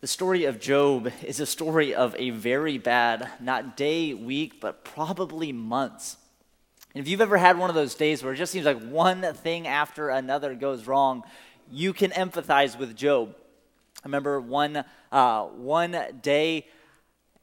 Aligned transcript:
The 0.00 0.06
story 0.06 0.44
of 0.44 0.60
Job 0.60 1.10
is 1.24 1.40
a 1.40 1.46
story 1.46 1.92
of 1.92 2.14
a 2.16 2.30
very 2.30 2.78
bad, 2.78 3.28
not 3.40 3.76
day, 3.76 4.14
week, 4.14 4.60
but 4.60 4.84
probably 4.84 5.50
months. 5.50 6.18
And 6.94 7.02
if 7.02 7.08
you've 7.10 7.20
ever 7.20 7.36
had 7.36 7.58
one 7.58 7.68
of 7.68 7.74
those 7.74 7.96
days 7.96 8.22
where 8.22 8.32
it 8.32 8.36
just 8.36 8.52
seems 8.52 8.64
like 8.64 8.80
one 8.80 9.22
thing 9.34 9.66
after 9.66 10.10
another 10.10 10.54
goes 10.54 10.86
wrong, 10.86 11.24
you 11.68 11.92
can 11.92 12.12
empathize 12.12 12.78
with 12.78 12.94
Job. 12.94 13.34
I 14.04 14.06
remember 14.06 14.40
one, 14.40 14.84
uh, 15.10 15.42
one 15.46 15.96
day 16.22 16.68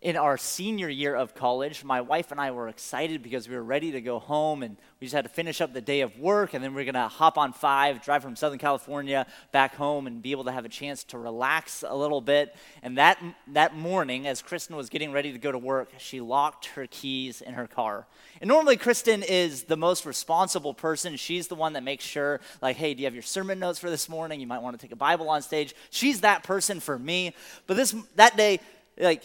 in 0.06 0.16
our 0.16 0.38
senior 0.38 0.88
year 0.88 1.16
of 1.16 1.34
college, 1.34 1.84
my 1.84 2.00
wife 2.00 2.32
and 2.32 2.40
I 2.40 2.52
were 2.52 2.68
excited 2.68 3.24
because 3.24 3.50
we 3.50 3.55
were 3.55 3.64
ready 3.64 3.92
to 3.94 4.02
go 4.02 4.20
home 4.20 4.62
and 4.62 4.78
we 5.00 5.08
just 5.08 5.16
had 5.16 5.26
to 5.26 5.30
finish 5.30 5.62
up 5.62 5.74
the 5.74 5.82
day 5.82 6.02
of 6.02 6.20
work 6.20 6.54
and 6.54 6.64
then 6.64 6.76
we 6.76 6.84
are 6.84 6.86
going 6.86 6.94
to 6.94 7.08
hop 7.08 7.40
on 7.40 7.54
five, 7.54 8.04
drive 8.04 8.22
from 8.22 8.36
Southern 8.36 8.60
California 8.60 9.26
back 9.52 9.73
home 9.73 10.05
and 10.05 10.22
be 10.22 10.30
able 10.30 10.44
to 10.44 10.52
have 10.52 10.64
a 10.64 10.70
chance 10.70 11.04
to 11.05 11.18
relax 11.18 11.84
a 11.88 11.96
little 11.96 12.22
bit. 12.22 12.55
And 12.84 13.00
that, 13.00 13.18
that 13.54 13.76
morning, 13.76 14.28
as 14.28 14.44
Kristen 14.44 14.76
was 14.76 14.91
getting 14.91 15.12
ready 15.12 15.31
to 15.31 15.40
go 15.40 15.52
to 15.52 15.58
work, 15.58 15.90
she 15.98 16.22
locked 16.22 16.67
her 16.67 16.86
keys 16.86 17.42
in 17.42 17.56
her 17.56 17.66
car. 17.66 18.06
And 18.42 18.48
normally, 18.48 18.78
Kristen 18.78 19.23
is 19.23 19.64
the 19.64 19.78
most 19.78 20.06
responsible 20.06 20.76
person. 20.76 21.16
She's 21.16 21.48
the 21.48 21.56
one 21.56 21.73
that 21.73 21.81
makes 21.81 22.06
sure, 22.06 22.42
like, 22.62 22.76
hey, 22.76 22.94
do 22.94 23.02
you 23.02 23.08
have 23.08 23.16
your 23.16 23.23
sermon 23.23 23.58
notes 23.58 23.80
for 23.80 23.90
this 23.90 24.08
morning? 24.08 24.40
You 24.40 24.45
might 24.45 24.62
want 24.62 24.80
to 24.80 24.86
take 24.86 24.92
a 24.92 24.95
Bible 24.95 25.30
on 25.30 25.42
stage. 25.42 25.73
She's 25.90 26.22
that 26.22 26.44
person 26.44 26.80
for 26.80 27.00
me. 27.00 27.34
But 27.66 27.76
this, 27.76 27.95
that 28.17 28.38
day, 28.38 28.59
like, 29.00 29.23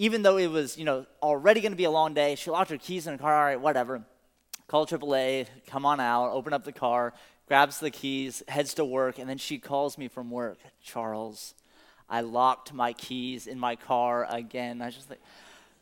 even 0.00 0.22
though 0.22 0.38
it 0.38 0.46
was, 0.46 0.78
you 0.78 0.86
know, 0.86 1.04
already 1.22 1.60
going 1.60 1.72
to 1.72 1.76
be 1.76 1.84
a 1.84 1.90
long 1.90 2.14
day, 2.14 2.34
she 2.34 2.50
locked 2.50 2.70
her 2.70 2.78
keys 2.78 3.06
in 3.06 3.12
her 3.12 3.18
car. 3.18 3.36
All 3.36 3.44
right, 3.44 3.60
whatever. 3.60 4.02
Call 4.66 4.86
AAA, 4.86 5.46
come 5.66 5.84
on 5.84 6.00
out, 6.00 6.30
open 6.30 6.54
up 6.54 6.64
the 6.64 6.72
car, 6.72 7.12
grabs 7.46 7.80
the 7.80 7.90
keys, 7.90 8.42
heads 8.48 8.72
to 8.74 8.84
work, 8.84 9.18
and 9.18 9.28
then 9.28 9.36
she 9.36 9.58
calls 9.58 9.98
me 9.98 10.08
from 10.08 10.30
work. 10.30 10.56
Charles, 10.82 11.54
I 12.08 12.22
locked 12.22 12.72
my 12.72 12.94
keys 12.94 13.46
in 13.46 13.58
my 13.58 13.76
car 13.76 14.26
again. 14.30 14.80
I 14.80 14.86
was 14.86 14.94
just 14.94 15.10
like, 15.10 15.20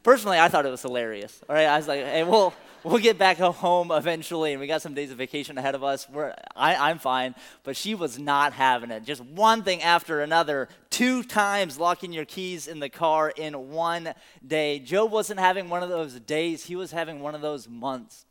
personally, 0.08 0.38
I 0.38 0.48
thought 0.48 0.64
it 0.64 0.70
was 0.70 0.80
hilarious. 0.80 1.38
All 1.50 1.54
right, 1.54 1.66
I 1.66 1.76
was 1.76 1.86
like, 1.86 2.02
hey, 2.02 2.24
we'll 2.24 2.54
we'll 2.82 2.98
get 2.98 3.18
back 3.18 3.36
home 3.36 3.90
eventually, 3.90 4.52
and 4.52 4.60
we 4.60 4.66
got 4.66 4.80
some 4.80 4.94
days 4.94 5.10
of 5.10 5.18
vacation 5.18 5.58
ahead 5.58 5.74
of 5.74 5.84
us. 5.84 6.08
We're, 6.08 6.34
I, 6.56 6.76
I'm 6.76 6.98
fine, 6.98 7.34
but 7.62 7.76
she 7.76 7.94
was 7.94 8.18
not 8.18 8.54
having 8.54 8.90
it. 8.90 9.04
Just 9.04 9.22
one 9.22 9.64
thing 9.64 9.82
after 9.82 10.22
another, 10.22 10.70
two 10.88 11.22
times 11.22 11.78
locking 11.78 12.14
your 12.14 12.24
keys 12.24 12.68
in 12.68 12.80
the 12.80 12.88
car 12.88 13.28
in 13.28 13.68
one 13.68 14.14
day. 14.46 14.78
Job 14.78 15.12
wasn't 15.12 15.40
having 15.40 15.68
one 15.68 15.82
of 15.82 15.90
those 15.90 16.18
days; 16.20 16.64
he 16.64 16.74
was 16.74 16.90
having 16.90 17.20
one 17.20 17.34
of 17.34 17.42
those 17.42 17.68
months 17.68 18.24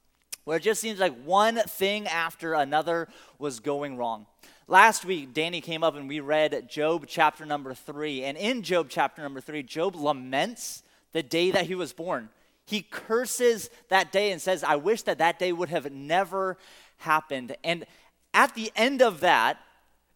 where 0.45 0.57
it 0.57 0.63
just 0.63 0.81
seems 0.81 0.97
like 0.97 1.13
one 1.25 1.57
thing 1.57 2.07
after 2.07 2.55
another 2.55 3.07
was 3.37 3.59
going 3.59 3.97
wrong. 3.97 4.25
Last 4.67 5.05
week, 5.05 5.31
Danny 5.31 5.61
came 5.61 5.83
up 5.83 5.95
and 5.95 6.09
we 6.09 6.21
read 6.21 6.67
Job 6.67 7.05
chapter 7.07 7.45
number 7.45 7.75
three. 7.75 8.23
And 8.23 8.35
in 8.35 8.63
Job 8.63 8.87
chapter 8.89 9.21
number 9.21 9.41
three, 9.41 9.61
Job 9.61 9.95
laments 9.95 10.81
the 11.13 11.23
day 11.23 11.51
that 11.51 11.67
he 11.67 11.75
was 11.75 11.93
born. 11.93 12.29
He 12.65 12.81
curses 12.81 13.69
that 13.89 14.11
day 14.11 14.31
and 14.31 14.41
says, 14.41 14.63
I 14.63 14.75
wish 14.75 15.03
that 15.03 15.19
that 15.19 15.39
day 15.39 15.53
would 15.53 15.69
have 15.69 15.91
never 15.91 16.57
happened. 16.97 17.55
And 17.63 17.85
at 18.33 18.55
the 18.55 18.71
end 18.75 19.01
of 19.01 19.21
that, 19.21 19.57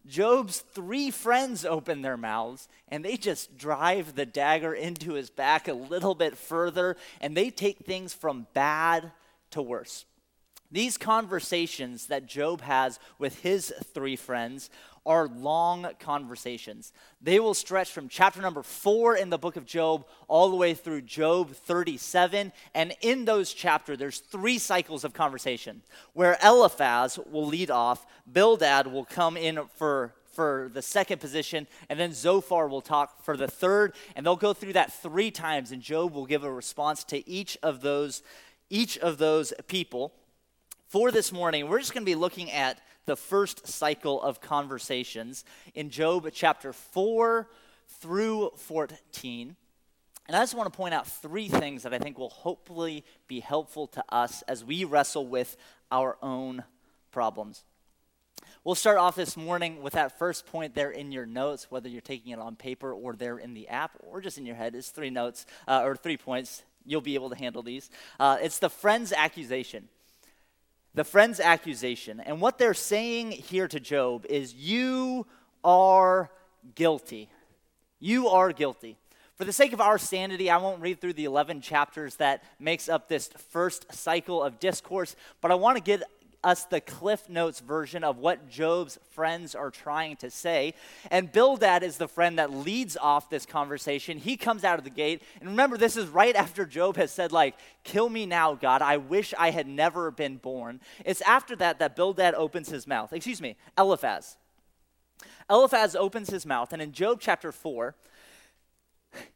Job's 0.05 0.59
three 0.59 1.11
friends 1.11 1.63
open 1.63 2.01
their 2.01 2.17
mouths 2.17 2.67
and 2.87 3.05
they 3.05 3.17
just 3.17 3.57
drive 3.57 4.15
the 4.15 4.25
dagger 4.25 4.73
into 4.73 5.13
his 5.13 5.29
back 5.29 5.67
a 5.67 5.73
little 5.73 6.15
bit 6.15 6.37
further 6.37 6.97
and 7.19 7.37
they 7.37 7.49
take 7.49 7.79
things 7.79 8.13
from 8.13 8.47
bad 8.53 9.11
to 9.51 9.61
worse. 9.61 10.05
These 10.71 10.97
conversations 10.97 12.07
that 12.07 12.25
Job 12.25 12.61
has 12.61 12.99
with 13.19 13.41
his 13.41 13.73
three 13.93 14.15
friends 14.15 14.69
are 15.05 15.27
long 15.27 15.87
conversations. 15.99 16.93
They 17.21 17.39
will 17.39 17.53
stretch 17.53 17.91
from 17.91 18.07
chapter 18.07 18.41
number 18.41 18.63
four 18.63 19.15
in 19.15 19.29
the 19.29 19.37
book 19.37 19.55
of 19.55 19.65
Job 19.65 20.05
all 20.27 20.49
the 20.49 20.55
way 20.55 20.73
through 20.73 21.01
Job 21.01 21.51
37. 21.51 22.51
And 22.75 22.95
in 23.01 23.25
those 23.25 23.53
chapters, 23.53 23.97
there's 23.97 24.19
three 24.19 24.57
cycles 24.57 25.03
of 25.03 25.13
conversation 25.13 25.81
where 26.13 26.37
Eliphaz 26.43 27.19
will 27.31 27.47
lead 27.47 27.71
off, 27.71 28.05
Bildad 28.31 28.87
will 28.87 29.05
come 29.05 29.37
in 29.37 29.59
for 29.75 30.13
for 30.31 30.71
the 30.73 30.81
second 30.81 31.19
position, 31.19 31.67
and 31.89 31.99
then 31.99 32.13
Zophar 32.13 32.67
will 32.67 32.81
talk 32.81 33.23
for 33.23 33.35
the 33.35 33.47
third, 33.47 33.93
and 34.15 34.25
they'll 34.25 34.35
go 34.35 34.53
through 34.53 34.73
that 34.73 34.93
three 34.93 35.29
times, 35.29 35.71
and 35.71 35.81
Job 35.81 36.13
will 36.13 36.25
give 36.25 36.43
a 36.43 36.51
response 36.51 37.03
to 37.05 37.29
each 37.29 37.57
of 37.61 37.81
those, 37.81 38.23
each 38.69 38.97
of 38.97 39.17
those 39.17 39.53
people. 39.67 40.13
For 40.87 41.11
this 41.11 41.31
morning, 41.31 41.67
we're 41.67 41.79
just 41.79 41.93
going 41.93 42.03
to 42.03 42.09
be 42.09 42.15
looking 42.15 42.51
at 42.51 42.79
the 43.05 43.15
first 43.15 43.67
cycle 43.67 44.21
of 44.21 44.41
conversations 44.41 45.43
in 45.73 45.89
Job 45.89 46.27
chapter 46.33 46.73
4 46.73 47.49
through 47.99 48.51
14. 48.55 49.55
And 50.27 50.37
I 50.37 50.41
just 50.41 50.55
want 50.55 50.71
to 50.71 50.77
point 50.77 50.93
out 50.93 51.07
three 51.07 51.47
things 51.47 51.83
that 51.83 51.93
I 51.93 51.99
think 51.99 52.17
will 52.17 52.29
hopefully 52.29 53.03
be 53.27 53.39
helpful 53.39 53.87
to 53.87 54.03
us 54.09 54.43
as 54.43 54.63
we 54.63 54.85
wrestle 54.85 55.27
with 55.27 55.57
our 55.91 56.17
own 56.21 56.63
problems. 57.11 57.63
We'll 58.63 58.75
start 58.75 58.97
off 58.97 59.15
this 59.15 59.35
morning 59.35 59.81
with 59.81 59.93
that 59.93 60.17
first 60.19 60.45
point 60.45 60.75
there 60.75 60.91
in 60.91 61.11
your 61.11 61.25
notes, 61.25 61.69
whether 61.69 61.89
you're 61.89 62.01
taking 62.01 62.31
it 62.31 62.39
on 62.39 62.55
paper 62.55 62.93
or 62.93 63.13
there 63.13 63.39
in 63.39 63.53
the 63.53 63.67
app 63.67 63.97
or 63.99 64.21
just 64.21 64.37
in 64.37 64.45
your 64.45 64.55
head. 64.55 64.75
It's 64.75 64.89
three 64.89 65.09
notes 65.09 65.45
uh, 65.67 65.81
or 65.83 65.95
three 65.95 66.17
points. 66.17 66.63
You'll 66.85 67.01
be 67.01 67.15
able 67.15 67.29
to 67.31 67.35
handle 67.35 67.63
these. 67.63 67.89
Uh, 68.19 68.37
it's 68.41 68.59
the 68.59 68.69
friend's 68.69 69.11
accusation 69.11 69.89
the 70.93 71.03
friend's 71.03 71.39
accusation. 71.39 72.19
And 72.19 72.41
what 72.41 72.57
they're 72.57 72.73
saying 72.73 73.31
here 73.31 73.67
to 73.67 73.79
Job 73.79 74.25
is, 74.29 74.53
You 74.53 75.25
are 75.63 76.31
guilty. 76.75 77.29
You 77.99 78.27
are 78.29 78.51
guilty. 78.51 78.97
For 79.35 79.45
the 79.45 79.53
sake 79.53 79.73
of 79.73 79.81
our 79.81 79.97
sanity, 79.97 80.49
I 80.51 80.57
won't 80.57 80.81
read 80.81 81.01
through 81.01 81.13
the 81.13 81.25
11 81.25 81.61
chapters 81.61 82.17
that 82.17 82.43
makes 82.59 82.87
up 82.87 83.07
this 83.07 83.29
first 83.49 83.91
cycle 83.91 84.43
of 84.43 84.59
discourse, 84.59 85.15
but 85.41 85.49
I 85.49 85.55
want 85.55 85.77
to 85.77 85.83
get 85.83 86.03
us 86.43 86.65
the 86.65 86.81
Cliff 86.81 87.29
Notes 87.29 87.59
version 87.59 88.03
of 88.03 88.17
what 88.17 88.49
Job's 88.49 88.97
friends 89.11 89.53
are 89.53 89.69
trying 89.69 90.15
to 90.17 90.31
say. 90.31 90.73
And 91.09 91.31
Bildad 91.31 91.83
is 91.83 91.97
the 91.97 92.07
friend 92.07 92.39
that 92.39 92.51
leads 92.51 92.97
off 92.97 93.29
this 93.29 93.45
conversation. 93.45 94.17
He 94.17 94.37
comes 94.37 94.63
out 94.63 94.77
of 94.77 94.83
the 94.83 94.89
gate. 94.89 95.21
And 95.39 95.49
remember, 95.49 95.77
this 95.77 95.97
is 95.97 96.07
right 96.07 96.35
after 96.35 96.65
Job 96.65 96.97
has 96.97 97.11
said, 97.11 97.31
like, 97.31 97.55
kill 97.83 98.09
me 98.09 98.25
now, 98.25 98.55
God. 98.55 98.81
I 98.81 98.97
wish 98.97 99.33
I 99.37 99.51
had 99.51 99.67
never 99.67 100.09
been 100.11 100.37
born. 100.37 100.81
It's 101.05 101.21
after 101.21 101.55
that 101.57 101.79
that 101.79 101.95
Bildad 101.95 102.33
opens 102.33 102.69
his 102.69 102.87
mouth. 102.87 103.13
Excuse 103.13 103.41
me, 103.41 103.55
Eliphaz. 103.77 104.37
Eliphaz 105.49 105.95
opens 105.95 106.29
his 106.29 106.45
mouth. 106.45 106.73
And 106.73 106.81
in 106.81 106.91
Job 106.91 107.19
chapter 107.21 107.51
4, 107.51 107.95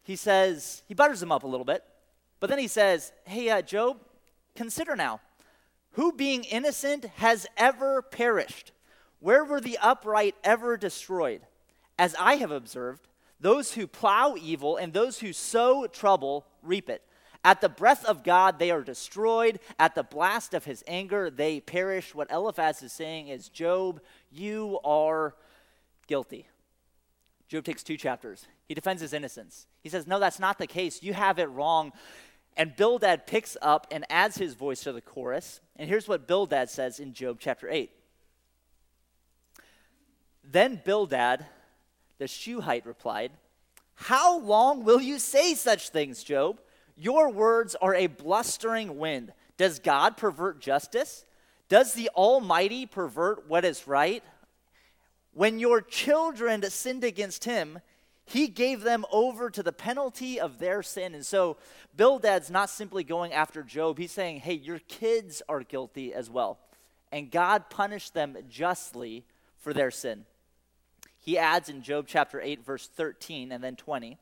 he 0.04 0.16
says, 0.16 0.82
he 0.88 0.94
butters 0.94 1.22
him 1.22 1.32
up 1.32 1.44
a 1.44 1.48
little 1.48 1.66
bit. 1.66 1.84
But 2.40 2.50
then 2.50 2.60
he 2.60 2.68
says, 2.68 3.12
hey, 3.26 3.50
uh, 3.50 3.62
Job, 3.62 4.00
consider 4.56 4.96
now 4.96 5.20
who 5.96 6.12
being 6.12 6.44
innocent 6.44 7.06
has 7.16 7.48
ever 7.58 8.02
perished? 8.02 8.72
Where 9.20 9.44
were 9.44 9.62
the 9.62 9.78
upright 9.82 10.36
ever 10.44 10.78
destroyed? 10.78 11.42
As 11.98 12.16
I 12.20 12.36
have 12.36 12.52
observed, 12.52 13.08
those 13.40 13.74
who 13.74 13.88
plow 13.88 14.36
evil 14.40 14.78
and 14.78 14.94
those 14.94 15.20
who 15.20 15.34
sow 15.34 15.88
trouble 15.88 16.46
reap 16.62 16.90
it. 16.90 17.02
At 17.46 17.62
the 17.62 17.70
breath 17.70 18.04
of 18.06 18.24
God, 18.24 18.60
they 18.60 18.72
are 18.72 18.82
destroyed. 18.82 19.60
At 19.78 19.96
the 19.96 20.04
blast 20.04 20.54
of 20.54 20.66
his 20.66 20.84
anger, 20.88 21.30
they 21.30 21.60
perish. 21.60 22.14
What 22.14 22.32
Eliphaz 22.32 22.82
is 22.82 22.92
saying 22.92 23.28
is, 23.28 23.50
Job, 23.50 24.02
you 24.32 24.80
are 24.84 25.36
guilty. 26.08 26.48
Job 27.48 27.64
takes 27.64 27.84
two 27.84 27.98
chapters. 27.98 28.48
He 28.68 28.74
defends 28.74 29.02
his 29.02 29.14
innocence. 29.14 29.68
He 29.82 29.90
says, 29.90 30.08
No, 30.08 30.20
that's 30.20 30.40
not 30.40 30.58
the 30.58 30.68
case. 30.68 31.04
You 31.04 31.14
have 31.14 31.38
it 31.38 31.46
wrong. 31.46 31.94
And 32.58 32.76
Bildad 32.76 33.28
picks 33.28 33.58
up 33.62 33.88
and 33.92 34.06
adds 34.10 34.38
his 34.38 34.54
voice 34.54 34.82
to 34.82 34.94
the 34.94 35.02
chorus. 35.02 35.60
And 35.76 35.90
here's 35.90 36.08
what 36.08 36.28
Bildad 36.28 36.70
says 36.70 37.00
in 37.00 37.14
Job 37.14 37.38
chapter 37.40 37.70
8. 37.70 37.92
Then 40.44 40.82
Bildad, 40.84 41.46
the 42.18 42.28
Shuhite, 42.28 42.86
replied, 42.86 43.32
How 43.96 44.40
long 44.40 44.84
will 44.84 45.02
you 45.02 45.20
say 45.20 45.54
such 45.54 45.90
things, 45.90 46.24
Job? 46.24 46.62
Your 46.96 47.30
words 47.30 47.76
are 47.82 47.96
a 47.96 48.08
blustering 48.08 48.98
wind. 48.98 49.34
Does 49.58 49.80
God 49.80 50.16
pervert 50.16 50.62
justice? 50.62 51.26
Does 51.68 51.94
the 51.94 52.10
Almighty 52.16 52.86
pervert 52.86 53.50
what 53.50 53.66
is 53.66 53.88
right? 53.88 54.24
When 55.34 55.60
your 55.60 55.82
children 55.82 56.64
sinned 56.70 57.04
against 57.04 57.44
him, 57.44 57.80
he 58.26 58.48
gave 58.48 58.82
them 58.82 59.06
over 59.12 59.50
to 59.52 59.62
the 59.62 59.72
penalty 59.72 60.40
of 60.40 60.58
their 60.58 60.82
sin. 60.82 61.14
And 61.14 61.26
so 61.26 61.58
Bildad's 61.96 62.50
not 62.50 62.70
simply 62.70 63.04
going 63.04 63.32
after 63.32 63.62
Job, 63.62 64.00
he's 64.00 64.12
saying, 64.12 64.40
hey, 64.40 64.54
your 64.54 64.80
kids 64.80 65.42
are 65.48 65.62
guilty 65.62 66.14
as 66.14 66.30
well. 66.30 66.60
And 67.12 67.32
God 67.32 67.70
punished 67.70 68.14
them 68.14 68.36
justly 68.50 69.26
for 69.58 69.74
their 69.74 69.92
sin. 69.92 70.26
He 71.20 71.38
adds 71.38 71.70
in 71.70 71.82
Job 71.82 72.06
chapter 72.08 72.42
8, 72.42 72.66
verse 72.66 72.88
13 72.88 73.52
and 73.52 73.64
then 73.64 73.76
20 73.76 74.18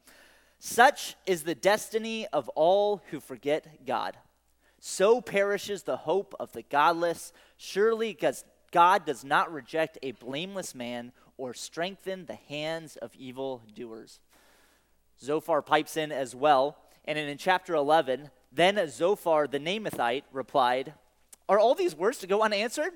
Such 0.59 1.15
is 1.25 1.44
the 1.44 1.56
destiny 1.56 2.27
of 2.27 2.49
all 2.49 3.01
who 3.09 3.19
forget 3.19 3.85
God. 3.85 4.17
So 4.79 5.21
perishes 5.21 5.83
the 5.83 5.97
hope 5.97 6.35
of 6.41 6.51
the 6.51 6.61
godless. 6.61 7.31
Surely 7.56 8.17
God 8.71 9.06
does 9.06 9.23
not 9.23 9.53
reject 9.53 9.97
a 10.01 10.11
blameless 10.11 10.75
man 10.75 11.13
or 11.38 11.53
strengthen 11.53 12.25
the 12.25 12.35
hands 12.35 12.95
of 12.97 13.15
evil 13.15 13.62
doers. 13.75 14.19
Zophar 15.21 15.62
pipes 15.62 15.97
in 15.97 16.12
as 16.12 16.35
well. 16.35 16.77
And 17.06 17.18
in 17.18 17.38
chapter 17.38 17.75
11, 17.75 18.30
then 18.51 18.88
Zophar 18.89 19.47
the 19.47 19.59
Naamathite 19.59 20.24
replied, 20.31 20.94
Are 21.50 21.59
all 21.59 21.75
these 21.75 21.95
words 21.95 22.19
to 22.19 22.27
go 22.27 22.41
unanswered? 22.41 22.94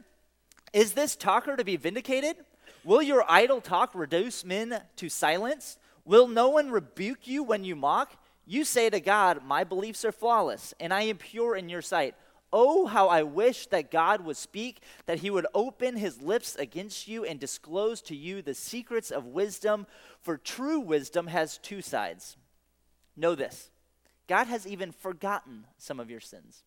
Is 0.73 0.93
this 0.93 1.15
talker 1.15 1.55
to 1.55 1.63
be 1.63 1.77
vindicated? 1.77 2.37
Will 2.83 3.01
your 3.01 3.25
idle 3.27 3.61
talk 3.61 3.93
reduce 3.93 4.45
men 4.45 4.81
to 4.97 5.09
silence? 5.09 5.77
Will 6.05 6.27
no 6.27 6.49
one 6.49 6.71
rebuke 6.71 7.27
you 7.27 7.43
when 7.43 7.63
you 7.63 7.75
mock? 7.75 8.13
You 8.45 8.63
say 8.63 8.89
to 8.89 9.01
God, 9.01 9.43
My 9.43 9.65
beliefs 9.65 10.05
are 10.05 10.11
flawless, 10.11 10.73
and 10.79 10.93
I 10.93 11.03
am 11.03 11.17
pure 11.17 11.55
in 11.55 11.67
your 11.67 11.81
sight. 11.81 12.15
Oh, 12.53 12.85
how 12.85 13.09
I 13.09 13.23
wish 13.23 13.67
that 13.67 13.91
God 13.91 14.21
would 14.21 14.37
speak, 14.37 14.81
that 15.05 15.19
he 15.19 15.29
would 15.29 15.47
open 15.53 15.97
his 15.97 16.21
lips 16.21 16.55
against 16.55 17.07
you 17.07 17.25
and 17.25 17.39
disclose 17.39 18.01
to 18.03 18.15
you 18.15 18.41
the 18.41 18.53
secrets 18.53 19.11
of 19.11 19.25
wisdom, 19.25 19.85
for 20.21 20.37
true 20.37 20.79
wisdom 20.79 21.27
has 21.27 21.57
two 21.57 21.81
sides. 21.81 22.37
Know 23.15 23.35
this 23.35 23.69
God 24.27 24.47
has 24.47 24.65
even 24.65 24.91
forgotten 24.91 25.65
some 25.77 25.99
of 25.99 26.09
your 26.09 26.19
sins. 26.19 26.63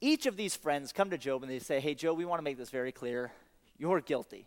Each 0.00 0.26
of 0.26 0.36
these 0.36 0.56
friends 0.56 0.92
come 0.92 1.10
to 1.10 1.18
Job 1.18 1.42
and 1.42 1.50
they 1.50 1.58
say, 1.58 1.80
Hey, 1.80 1.94
Job, 1.94 2.16
we 2.16 2.24
want 2.24 2.40
to 2.40 2.44
make 2.44 2.58
this 2.58 2.70
very 2.70 2.92
clear. 2.92 3.32
You're 3.78 4.00
guilty. 4.00 4.46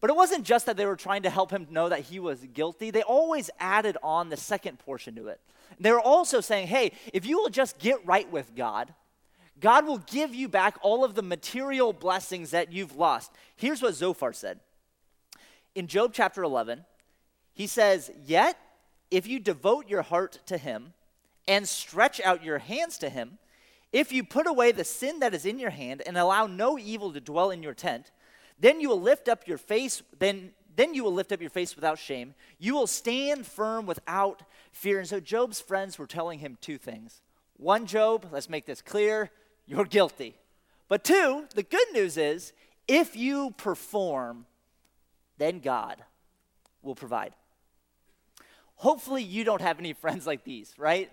But 0.00 0.10
it 0.10 0.16
wasn't 0.16 0.44
just 0.44 0.66
that 0.66 0.76
they 0.76 0.86
were 0.86 0.96
trying 0.96 1.22
to 1.22 1.30
help 1.30 1.50
him 1.50 1.68
know 1.70 1.88
that 1.88 2.00
he 2.00 2.18
was 2.18 2.40
guilty, 2.52 2.90
they 2.90 3.02
always 3.02 3.50
added 3.60 3.96
on 4.02 4.30
the 4.30 4.36
second 4.36 4.78
portion 4.78 5.14
to 5.16 5.28
it. 5.28 5.40
They 5.78 5.92
were 5.92 6.00
also 6.00 6.40
saying, 6.40 6.68
Hey, 6.68 6.92
if 7.12 7.26
you 7.26 7.38
will 7.38 7.48
just 7.48 7.78
get 7.78 8.04
right 8.06 8.30
with 8.30 8.54
God, 8.54 8.94
God 9.62 9.86
will 9.86 9.98
give 9.98 10.34
you 10.34 10.48
back 10.48 10.76
all 10.82 11.04
of 11.04 11.14
the 11.14 11.22
material 11.22 11.92
blessings 11.92 12.50
that 12.50 12.72
you've 12.72 12.96
lost. 12.96 13.30
Here's 13.56 13.80
what 13.80 13.94
Zophar 13.94 14.32
said. 14.32 14.60
In 15.74 15.86
Job 15.86 16.10
chapter 16.12 16.42
11, 16.42 16.84
he 17.54 17.66
says, 17.66 18.10
Yet 18.26 18.58
if 19.10 19.26
you 19.26 19.38
devote 19.38 19.88
your 19.88 20.02
heart 20.02 20.40
to 20.46 20.58
him 20.58 20.92
and 21.46 21.66
stretch 21.66 22.20
out 22.20 22.44
your 22.44 22.58
hands 22.58 22.98
to 22.98 23.08
him, 23.08 23.38
if 23.92 24.10
you 24.10 24.24
put 24.24 24.48
away 24.48 24.72
the 24.72 24.84
sin 24.84 25.20
that 25.20 25.32
is 25.32 25.46
in 25.46 25.58
your 25.58 25.70
hand 25.70 26.02
and 26.04 26.18
allow 26.18 26.46
no 26.46 26.78
evil 26.78 27.12
to 27.12 27.20
dwell 27.20 27.50
in 27.50 27.62
your 27.62 27.74
tent, 27.74 28.10
then 28.58 28.80
you 28.80 28.88
will 28.88 29.00
lift 29.00 29.28
up 29.28 29.46
your 29.46 29.58
face, 29.58 30.02
then 30.18 30.52
then 30.74 30.94
you 30.94 31.04
will 31.04 31.12
lift 31.12 31.32
up 31.32 31.40
your 31.40 31.50
face 31.50 31.76
without 31.76 31.98
shame. 31.98 32.34
You 32.58 32.74
will 32.74 32.86
stand 32.86 33.46
firm 33.46 33.84
without 33.84 34.42
fear. 34.72 34.98
And 34.98 35.08
so 35.08 35.20
Job's 35.20 35.60
friends 35.60 35.98
were 35.98 36.06
telling 36.06 36.38
him 36.38 36.56
two 36.60 36.78
things. 36.78 37.20
One, 37.58 37.86
Job, 37.86 38.28
let's 38.32 38.48
make 38.48 38.64
this 38.64 38.80
clear 38.80 39.30
you're 39.66 39.84
guilty. 39.84 40.36
But 40.88 41.04
two, 41.04 41.46
the 41.54 41.62
good 41.62 41.86
news 41.92 42.16
is 42.16 42.52
if 42.88 43.16
you 43.16 43.54
perform, 43.56 44.46
then 45.38 45.60
God 45.60 46.02
will 46.82 46.94
provide. 46.94 47.34
Hopefully, 48.76 49.22
you 49.22 49.44
don't 49.44 49.62
have 49.62 49.78
any 49.78 49.92
friends 50.02 50.26
like 50.26 50.44
these, 50.44 50.74
right? 50.76 51.10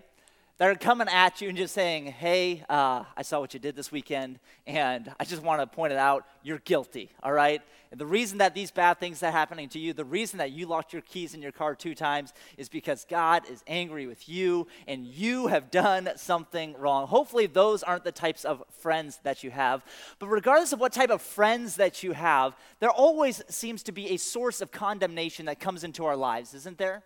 That 0.60 0.68
are 0.68 0.74
coming 0.74 1.08
at 1.08 1.40
you 1.40 1.48
and 1.48 1.56
just 1.56 1.72
saying, 1.72 2.04
hey, 2.04 2.62
uh, 2.68 3.02
I 3.16 3.22
saw 3.22 3.40
what 3.40 3.54
you 3.54 3.60
did 3.60 3.74
this 3.74 3.90
weekend, 3.90 4.38
and 4.66 5.10
I 5.18 5.24
just 5.24 5.42
want 5.42 5.62
to 5.62 5.66
point 5.66 5.94
it 5.94 5.98
out. 5.98 6.26
You're 6.42 6.58
guilty, 6.58 7.08
all 7.22 7.32
right? 7.32 7.62
And 7.90 7.98
the 7.98 8.04
reason 8.04 8.36
that 8.38 8.54
these 8.54 8.70
bad 8.70 9.00
things 9.00 9.22
are 9.22 9.30
happening 9.30 9.70
to 9.70 9.78
you, 9.78 9.94
the 9.94 10.04
reason 10.04 10.36
that 10.36 10.52
you 10.52 10.66
locked 10.66 10.92
your 10.92 11.00
keys 11.00 11.32
in 11.32 11.40
your 11.40 11.50
car 11.50 11.74
two 11.74 11.94
times, 11.94 12.34
is 12.58 12.68
because 12.68 13.06
God 13.08 13.48
is 13.50 13.64
angry 13.66 14.06
with 14.06 14.28
you 14.28 14.66
and 14.86 15.06
you 15.06 15.46
have 15.46 15.70
done 15.70 16.10
something 16.16 16.74
wrong. 16.78 17.06
Hopefully, 17.06 17.46
those 17.46 17.82
aren't 17.82 18.04
the 18.04 18.12
types 18.12 18.44
of 18.44 18.62
friends 18.68 19.18
that 19.22 19.42
you 19.42 19.50
have. 19.50 19.82
But 20.18 20.26
regardless 20.26 20.74
of 20.74 20.78
what 20.78 20.92
type 20.92 21.08
of 21.08 21.22
friends 21.22 21.76
that 21.76 22.02
you 22.02 22.12
have, 22.12 22.54
there 22.80 22.90
always 22.90 23.42
seems 23.48 23.82
to 23.84 23.92
be 23.92 24.10
a 24.10 24.18
source 24.18 24.60
of 24.60 24.70
condemnation 24.70 25.46
that 25.46 25.58
comes 25.58 25.84
into 25.84 26.04
our 26.04 26.16
lives, 26.16 26.52
isn't 26.52 26.76
there? 26.76 27.02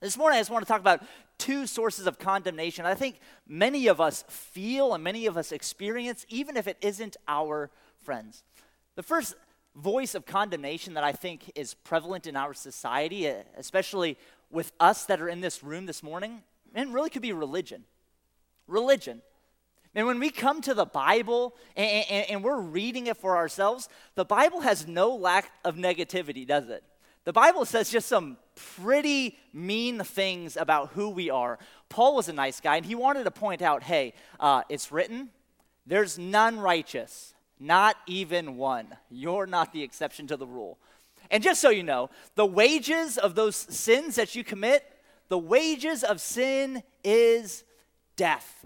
This 0.00 0.16
morning, 0.16 0.36
I 0.36 0.40
just 0.40 0.50
want 0.52 0.64
to 0.64 0.68
talk 0.72 0.80
about 0.80 1.02
two 1.38 1.66
sources 1.66 2.06
of 2.06 2.18
condemnation 2.18 2.84
I 2.84 2.94
think 2.94 3.20
many 3.46 3.86
of 3.86 4.00
us 4.00 4.24
feel 4.28 4.94
and 4.94 5.02
many 5.02 5.26
of 5.26 5.36
us 5.36 5.52
experience, 5.52 6.26
even 6.28 6.56
if 6.56 6.66
it 6.66 6.76
isn't 6.80 7.16
our 7.26 7.70
friends. 8.00 8.42
The 8.96 9.02
first 9.02 9.34
voice 9.76 10.14
of 10.14 10.26
condemnation 10.26 10.94
that 10.94 11.04
I 11.04 11.12
think 11.12 11.52
is 11.54 11.74
prevalent 11.74 12.26
in 12.26 12.36
our 12.36 12.52
society, 12.52 13.26
eh, 13.26 13.42
especially 13.56 14.18
with 14.50 14.72
us 14.80 15.04
that 15.06 15.20
are 15.20 15.28
in 15.28 15.40
this 15.40 15.62
room 15.62 15.86
this 15.86 16.02
morning, 16.02 16.42
and 16.74 16.92
really 16.92 17.10
could 17.10 17.22
be 17.22 17.32
religion. 17.32 17.84
Religion. 18.66 19.22
And 19.94 20.06
when 20.06 20.18
we 20.18 20.30
come 20.30 20.60
to 20.62 20.74
the 20.74 20.84
Bible 20.84 21.54
and, 21.76 22.04
and, 22.10 22.30
and, 22.30 22.44
we're 22.44 22.60
reading 22.60 23.06
it 23.06 23.16
for 23.16 23.36
ourselves, 23.36 23.88
the 24.14 24.24
Bible 24.24 24.60
has 24.60 24.86
no 24.86 25.14
lack 25.14 25.50
of 25.64 25.76
negativity, 25.76 26.46
does 26.46 26.68
it? 26.68 26.84
The 27.28 27.34
Bible 27.34 27.66
says 27.66 27.90
just 27.90 28.08
some 28.08 28.38
pretty 28.54 29.36
mean 29.52 30.02
things 30.02 30.56
about 30.56 30.92
who 30.94 31.10
we 31.10 31.28
are. 31.28 31.58
Paul 31.90 32.16
was 32.16 32.30
a 32.30 32.32
nice 32.32 32.58
guy, 32.58 32.76
and 32.76 32.86
he 32.86 32.94
wanted 32.94 33.24
to 33.24 33.30
point 33.30 33.60
out 33.60 33.82
hey, 33.82 34.14
uh, 34.40 34.62
it's 34.70 34.90
written, 34.90 35.28
there's 35.86 36.18
none 36.18 36.58
righteous, 36.58 37.34
not 37.60 37.96
even 38.06 38.56
one. 38.56 38.96
You're 39.10 39.46
not 39.46 39.74
the 39.74 39.82
exception 39.82 40.26
to 40.28 40.38
the 40.38 40.46
rule. 40.46 40.78
And 41.30 41.42
just 41.42 41.60
so 41.60 41.68
you 41.68 41.82
know, 41.82 42.08
the 42.34 42.46
wages 42.46 43.18
of 43.18 43.34
those 43.34 43.56
sins 43.56 44.14
that 44.14 44.34
you 44.34 44.42
commit, 44.42 44.90
the 45.28 45.36
wages 45.36 46.04
of 46.04 46.22
sin 46.22 46.82
is 47.04 47.62
death. 48.16 48.64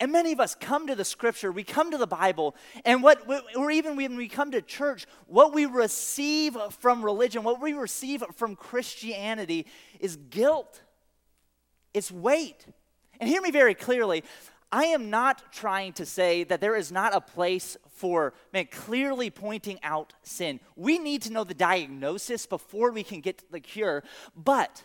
And 0.00 0.12
many 0.12 0.32
of 0.32 0.38
us 0.38 0.54
come 0.54 0.86
to 0.86 0.94
the 0.94 1.04
scripture, 1.04 1.50
we 1.50 1.64
come 1.64 1.90
to 1.90 1.98
the 1.98 2.06
Bible, 2.06 2.54
and 2.84 3.02
what, 3.02 3.28
or 3.56 3.70
even 3.70 3.96
when 3.96 4.16
we 4.16 4.28
come 4.28 4.52
to 4.52 4.62
church, 4.62 5.06
what 5.26 5.52
we 5.52 5.66
receive 5.66 6.56
from 6.78 7.04
religion, 7.04 7.42
what 7.42 7.60
we 7.60 7.72
receive 7.72 8.22
from 8.34 8.54
Christianity 8.54 9.66
is 9.98 10.16
guilt, 10.16 10.82
it's 11.92 12.12
weight. 12.12 12.64
And 13.18 13.28
hear 13.28 13.42
me 13.42 13.50
very 13.50 13.74
clearly. 13.74 14.22
I 14.70 14.84
am 14.84 15.10
not 15.10 15.52
trying 15.52 15.94
to 15.94 16.06
say 16.06 16.44
that 16.44 16.60
there 16.60 16.76
is 16.76 16.92
not 16.92 17.16
a 17.16 17.20
place 17.20 17.76
for 17.88 18.34
man 18.52 18.68
clearly 18.70 19.30
pointing 19.30 19.80
out 19.82 20.12
sin. 20.22 20.60
We 20.76 20.98
need 20.98 21.22
to 21.22 21.32
know 21.32 21.42
the 21.42 21.54
diagnosis 21.54 22.46
before 22.46 22.92
we 22.92 23.02
can 23.02 23.20
get 23.20 23.50
the 23.50 23.60
cure. 23.60 24.04
But 24.36 24.84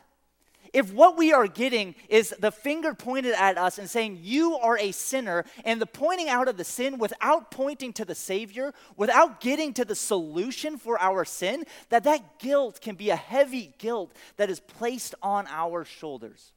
if 0.74 0.92
what 0.92 1.16
we 1.16 1.32
are 1.32 1.48
getting 1.48 1.94
is 2.10 2.34
the 2.40 2.52
finger 2.52 2.96
pointed 2.96 3.34
at 3.34 3.60
us 3.60 3.78
and 3.78 3.88
saying, 3.88 4.20
You 4.24 4.58
are 4.58 4.78
a 4.78 4.92
sinner, 4.92 5.46
and 5.64 5.80
the 5.80 5.86
pointing 5.86 6.30
out 6.30 6.48
of 6.48 6.58
the 6.58 6.64
sin 6.64 6.98
without 6.98 7.52
pointing 7.52 7.94
to 7.94 8.06
the 8.06 8.16
Savior, 8.16 8.74
without 8.98 9.40
getting 9.40 9.74
to 9.76 9.86
the 9.86 9.96
solution 9.96 10.78
for 10.78 11.00
our 11.00 11.24
sin, 11.26 11.66
that 11.90 12.04
that 12.06 12.40
guilt 12.40 12.82
can 12.82 12.96
be 12.96 13.12
a 13.12 13.16
heavy 13.16 13.74
guilt 13.78 14.12
that 14.38 14.50
is 14.50 14.60
placed 14.60 15.14
on 15.22 15.46
our 15.48 15.86
shoulders. 15.86 16.52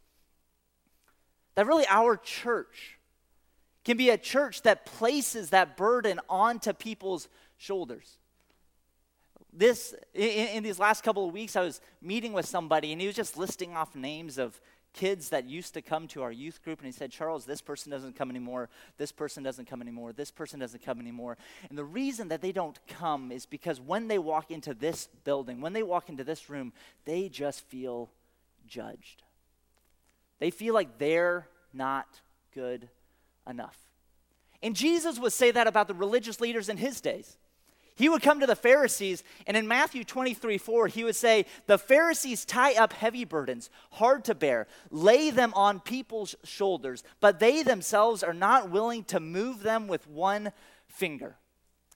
That 1.55 1.67
really 1.67 1.87
our 1.88 2.17
church 2.17 2.99
can 3.85 3.99
be 3.99 4.11
a 4.11 4.19
church 4.19 4.62
that 4.62 4.87
places 4.87 5.50
that 5.50 5.76
burden 5.76 6.21
onto 6.29 6.73
people's 6.73 7.29
shoulders 7.59 8.19
this 9.57 9.95
in, 10.15 10.49
in, 10.49 10.63
these 10.63 10.79
last 10.79 11.03
couple 11.03 11.27
of 11.27 11.33
weeks 11.33 11.57
i 11.57 11.63
was 11.63 11.81
meeting 12.03 12.33
with 12.33 12.47
somebody 12.47 12.93
and 12.93 13.01
he 13.01 13.07
was 13.07 13.17
just 13.17 13.37
listing 13.37 13.75
off 13.77 13.95
names 13.95 14.39
of 14.39 14.61
kids 14.97 15.29
that 15.29 15.45
used 15.45 15.75
to 15.75 15.83
come 15.83 16.09
to 16.09 16.23
our 16.23 16.33
youth 16.33 16.63
group 16.65 16.79
and 16.81 16.87
he 16.87 16.93
said 16.93 17.11
charles 17.11 17.45
this 17.45 17.61
person 17.61 17.93
doesn't 17.93 18.17
come 18.17 18.31
anymore. 18.31 18.69
This 18.97 19.13
person 19.13 19.43
doesn't 19.43 19.69
come 19.69 19.83
anymore. 19.83 20.13
This 20.13 20.31
person 20.31 20.59
doesn't 20.59 20.83
come 20.83 20.99
anymore. 20.99 21.37
And 21.69 21.77
the 21.77 21.85
reason 21.85 22.29
that 22.29 22.41
they 22.41 22.51
don't 22.51 22.79
come 22.89 23.31
is 23.31 23.45
because 23.45 23.79
when 23.79 24.09
they 24.09 24.19
walk 24.19 24.51
into 24.51 24.73
this 24.73 25.09
building 25.25 25.61
when 25.61 25.75
they 25.75 25.83
walk 25.83 26.09
into 26.09 26.25
this 26.25 26.49
room 26.49 26.73
they 27.05 27.29
just 27.29 27.61
feel 27.67 28.11
judged. 28.67 29.23
They 30.39 30.51
feel 30.51 30.75
like 30.75 30.99
they're 30.99 31.47
not 31.73 32.21
good 32.55 32.89
enough. 33.49 33.79
And 34.63 34.75
jesus 34.75 35.19
would 35.19 35.35
say 35.35 35.51
that 35.51 35.67
about 35.67 35.89
the 35.89 35.95
religious 35.95 36.41
leaders 36.41 36.71
in 36.71 36.79
his 36.79 37.03
days 37.03 37.37
he 37.97 38.11
would 38.11 38.21
come 38.21 38.41
to 38.41 38.47
the 38.47 38.55
Pharisees, 38.55 39.25
and 39.47 39.57
in 39.57 39.67
Matthew 39.67 40.05
23 40.05 40.59
4, 40.59 40.87
he 40.88 41.03
would 41.03 41.17
say, 41.17 41.47
The 41.67 41.79
Pharisees 41.79 42.45
tie 42.45 42.75
up 42.75 42.93
heavy 42.93 43.25
burdens, 43.25 43.71
hard 43.93 44.25
to 44.26 44.35
bear, 44.35 44.67
lay 44.91 45.31
them 45.31 45.55
on 45.55 45.81
people's 45.81 46.35
shoulders, 46.45 47.03
but 47.21 47.41
they 47.41 47.62
themselves 47.62 48.23
are 48.23 48.35
not 48.35 48.71
willing 48.71 49.05
to 49.05 49.19
move 49.19 49.62
them 49.62 49.88
with 49.88 50.07
one 50.07 50.53
finger. 50.88 51.37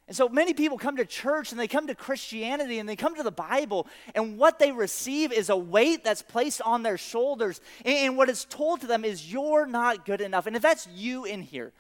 And 0.09 0.17
so 0.17 0.29
many 0.29 0.55
people 0.55 0.79
come 0.79 0.97
to 0.97 1.05
church 1.05 1.53
and 1.53 1.61
they 1.61 1.69
come 1.69 1.87
to 1.87 1.95
Christianity 1.95 2.81
and 2.81 2.89
they 2.89 2.97
come 2.97 3.15
to 3.17 3.23
the 3.23 3.31
Bible, 3.31 3.87
and 4.15 4.39
what 4.39 4.59
they 4.59 4.73
receive 4.73 5.35
is 5.35 5.51
a 5.51 5.57
weight 5.57 6.03
that's 6.03 6.23
placed 6.23 6.63
on 6.63 6.83
their 6.83 6.97
shoulders. 6.97 7.61
And 7.85 8.17
what 8.17 8.31
is 8.31 8.47
told 8.47 8.81
to 8.81 8.87
them 8.87 9.05
is, 9.05 9.31
You're 9.31 9.67
not 9.67 10.07
good 10.07 10.23
enough. 10.23 10.47
And 10.47 10.57
if 10.57 10.63
that's 10.63 10.89
you 10.89 11.27
in 11.27 11.43
here, 11.43 11.75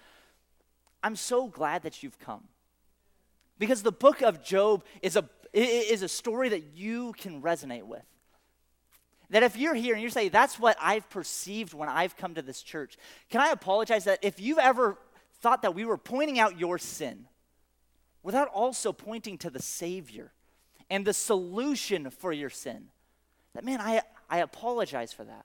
I'm 1.02 1.16
so 1.16 1.48
glad 1.48 1.84
that 1.84 2.02
you've 2.02 2.18
come. 2.18 2.44
Because 3.60 3.82
the 3.82 3.92
book 3.92 4.22
of 4.22 4.42
Job 4.42 4.84
is 5.02 5.16
a, 5.16 5.28
is 5.52 6.02
a 6.02 6.08
story 6.08 6.48
that 6.48 6.74
you 6.74 7.12
can 7.12 7.42
resonate 7.42 7.84
with. 7.84 8.02
That 9.28 9.44
if 9.44 9.56
you're 9.56 9.74
here 9.74 9.92
and 9.92 10.02
you're 10.02 10.10
saying, 10.10 10.30
that's 10.30 10.58
what 10.58 10.76
I've 10.80 11.08
perceived 11.10 11.74
when 11.74 11.88
I've 11.88 12.16
come 12.16 12.34
to 12.34 12.42
this 12.42 12.62
church, 12.62 12.96
can 13.28 13.42
I 13.42 13.50
apologize 13.50 14.04
that 14.04 14.18
if 14.22 14.40
you've 14.40 14.58
ever 14.58 14.98
thought 15.40 15.62
that 15.62 15.74
we 15.74 15.84
were 15.84 15.98
pointing 15.98 16.40
out 16.40 16.58
your 16.58 16.78
sin 16.78 17.26
without 18.22 18.48
also 18.48 18.92
pointing 18.92 19.36
to 19.38 19.50
the 19.50 19.62
Savior 19.62 20.32
and 20.88 21.06
the 21.06 21.14
solution 21.14 22.08
for 22.08 22.32
your 22.32 22.50
sin, 22.50 22.86
that 23.52 23.62
man, 23.62 23.80
I, 23.80 24.00
I 24.30 24.38
apologize 24.38 25.12
for 25.12 25.24
that. 25.24 25.44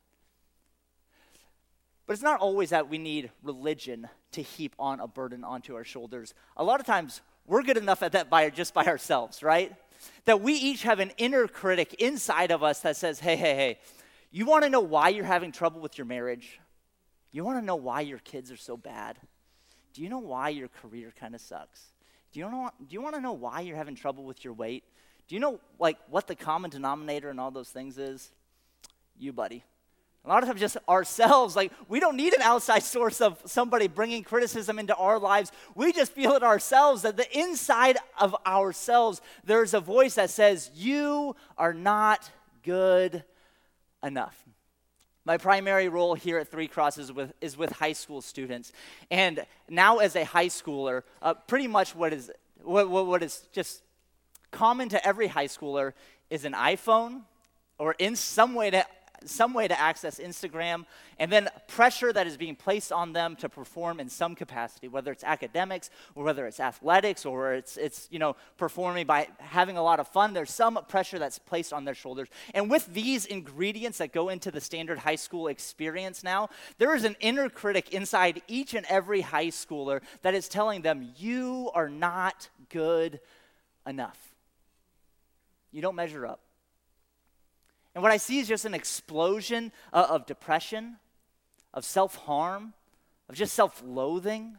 But 2.08 2.14
it's 2.14 2.24
not 2.24 2.40
always 2.40 2.70
that 2.70 2.90
we 2.90 2.98
need 2.98 3.30
religion 3.44 4.08
to 4.32 4.42
heap 4.42 4.74
on 4.80 5.02
a 5.02 5.08
burden 5.08 5.44
onto 5.44 5.76
our 5.76 5.84
shoulders. 5.84 6.34
A 6.56 6.64
lot 6.64 6.80
of 6.80 6.86
times, 6.86 7.22
we're 7.48 7.64
good 7.64 7.78
enough 7.78 8.04
at 8.04 8.14
that 8.14 8.30
by 8.30 8.50
just 8.50 8.74
by 8.74 8.86
ourselves, 8.86 9.44
right? 9.44 9.74
That 10.26 10.42
we 10.42 10.54
each 10.54 10.84
have 10.84 11.00
an 11.00 11.12
inner 11.18 11.48
critic 11.48 11.96
inside 11.96 12.52
of 12.52 12.64
us 12.64 12.82
that 12.82 12.98
says, 12.98 13.20
hey, 13.20 13.36
hey, 13.36 13.56
hey, 13.56 13.80
you 14.32 14.46
want 14.46 14.64
to 14.64 14.70
know 14.70 14.82
why 14.82 15.10
you're 15.10 15.26
having 15.26 15.52
trouble 15.52 15.82
with 15.82 15.98
your 15.98 16.06
marriage? 16.06 16.60
You 17.32 17.44
want 17.44 17.60
to 17.60 17.66
know 17.66 17.76
why 17.76 18.02
your 18.02 18.20
kids 18.20 18.52
are 18.52 18.58
so 18.58 18.78
bad? 18.78 19.18
Do 19.94 20.02
you 20.02 20.10
know 20.10 20.20
why 20.20 20.50
your 20.50 20.68
career 20.68 21.14
kind 21.18 21.36
of 21.36 21.42
sucks? 21.42 21.92
Do 22.32 22.40
you, 22.40 22.50
know, 22.50 22.70
do 22.80 22.94
you 22.94 23.02
want 23.02 23.16
to 23.16 23.22
know 23.22 23.32
why 23.32 23.62
you're 23.62 23.78
having 23.78 23.96
trouble 23.96 24.26
with 24.26 24.44
your 24.44 24.54
weight? 24.54 24.84
Do 25.28 25.36
you 25.36 25.42
know 25.42 25.60
like 25.80 25.98
what 26.10 26.28
the 26.28 26.36
common 26.36 26.70
denominator 26.70 27.30
in 27.30 27.40
all 27.40 27.52
those 27.52 27.70
things 27.70 27.98
is? 27.98 28.32
You, 29.18 29.32
buddy. 29.32 29.64
A 30.26 30.30
lot 30.30 30.42
of 30.42 30.50
times, 30.50 30.60
just 30.60 30.78
ourselves, 30.90 31.56
like 31.56 31.72
we 31.88 32.00
don't 32.00 32.16
need 32.16 32.34
an 32.34 32.42
outside 32.42 32.84
source 32.84 33.22
of 33.22 33.40
somebody 33.46 33.88
bringing 33.88 34.24
criticism 34.24 34.80
into 34.80 34.96
our 34.96 35.20
lives. 35.20 35.52
We 35.76 35.92
just 35.92 36.14
feel 36.14 36.32
it 36.32 36.44
ourselves 36.44 37.04
that 37.04 37.16
the 37.16 37.38
inside 37.38 37.98
of 38.20 38.36
ourselves, 38.46 39.22
there's 39.44 39.74
a 39.74 39.80
voice 39.80 40.16
that 40.16 40.32
says, 40.32 40.72
You 40.74 41.36
are 41.58 41.74
not 41.74 42.32
good 42.64 43.24
enough. 44.04 44.44
My 45.26 45.38
primary 45.38 45.90
role 45.90 46.16
here 46.16 46.40
at 46.40 46.50
Three 46.50 46.68
Crosses 46.68 47.12
with, 47.12 47.34
is 47.42 47.58
with 47.58 47.72
high 47.72 47.94
school 47.94 48.22
students. 48.22 48.72
And 49.12 49.46
now, 49.70 49.98
as 49.98 50.16
a 50.16 50.24
high 50.24 50.48
schooler, 50.48 51.04
uh, 51.22 51.34
pretty 51.34 51.68
much 51.68 51.96
what 51.96 52.14
is, 52.14 52.32
what, 52.64 52.90
what, 52.90 53.06
what 53.06 53.24
is 53.24 53.48
just 53.52 53.84
common 54.52 54.90
to 54.90 55.06
every 55.06 55.28
high 55.28 55.48
schooler 55.48 55.94
is 56.30 56.46
an 56.46 56.54
iPhone 56.54 57.22
or 57.78 57.96
in 58.00 58.16
some 58.16 58.54
way 58.54 58.70
to 58.70 58.86
some 59.24 59.54
way 59.54 59.68
to 59.68 59.80
access 59.80 60.20
Instagram, 60.20 60.86
and 61.20 61.32
then 61.32 61.50
pressure 61.68 62.12
that 62.12 62.28
is 62.28 62.38
being 62.38 62.56
placed 62.56 62.92
on 62.92 63.14
them 63.14 63.36
to 63.38 63.50
perform 63.50 64.00
in 64.00 64.10
some 64.10 64.36
capacity, 64.36 64.88
whether 64.88 65.12
it's 65.12 65.24
academics 65.24 65.90
or 66.16 66.24
whether 66.24 66.46
it's 66.46 66.60
athletics 66.60 67.26
or 67.26 67.54
it's, 67.54 67.78
it's 67.78 68.08
you 68.12 68.20
know, 68.20 68.36
performing 68.58 69.06
by 69.06 69.28
having 69.40 69.78
a 69.78 69.84
lot 69.84 70.00
of 70.00 70.08
fun. 70.08 70.34
There's 70.34 70.52
some 70.52 70.80
pressure 70.88 71.20
that's 71.20 71.40
placed 71.40 71.74
on 71.74 71.86
their 71.86 71.96
shoulders. 71.96 72.28
And 72.54 72.70
with 72.70 72.86
these 72.94 73.26
ingredients 73.26 74.00
that 74.00 74.12
go 74.14 74.30
into 74.30 74.52
the 74.52 74.62
standard 74.62 75.00
high 75.00 75.16
school 75.16 75.48
experience 75.48 76.24
now, 76.24 76.50
there 76.78 76.96
is 76.96 77.04
an 77.04 77.16
inner 77.20 77.50
critic 77.50 77.94
inside 77.94 78.42
each 78.48 78.74
and 78.74 78.86
every 78.88 79.22
high 79.22 79.48
schooler 79.48 80.02
that 80.22 80.34
is 80.34 80.48
telling 80.48 80.82
them, 80.82 81.14
you 81.18 81.72
are 81.74 81.90
not 81.90 82.50
good 82.70 83.20
enough. 83.88 84.34
You 85.72 85.82
don't 85.82 85.96
measure 85.96 86.26
up. 86.26 86.40
And 87.96 88.04
what 88.04 88.12
I 88.12 88.18
see 88.18 88.40
is 88.40 88.48
just 88.48 88.66
an 88.66 88.74
explosion 88.74 89.72
uh, 89.94 90.08
of 90.10 90.26
depression, 90.26 90.98
of 91.74 91.86
self 91.86 92.16
harm, 92.16 92.74
of 93.30 93.36
just 93.36 93.56
self 93.56 93.82
loathing, 93.86 94.58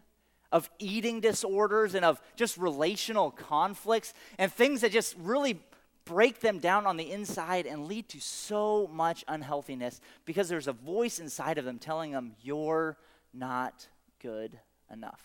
of 0.50 0.70
eating 0.78 1.20
disorders, 1.20 1.94
and 1.94 2.04
of 2.04 2.20
just 2.34 2.56
relational 2.56 3.30
conflicts, 3.30 4.14
and 4.38 4.50
things 4.50 4.80
that 4.80 4.90
just 4.90 5.14
really 5.18 5.60
break 6.06 6.40
them 6.40 6.60
down 6.60 6.86
on 6.86 6.96
the 6.96 7.10
inside 7.10 7.66
and 7.66 7.86
lead 7.86 8.08
to 8.08 8.20
so 8.20 8.88
much 8.92 9.24
unhealthiness 9.28 10.00
because 10.24 10.48
there's 10.48 10.68
a 10.68 10.72
voice 10.72 11.18
inside 11.18 11.58
of 11.58 11.66
them 11.66 11.78
telling 11.78 12.12
them, 12.12 12.32
You're 12.40 12.96
not 13.34 13.86
good 14.22 14.58
enough. 14.90 15.20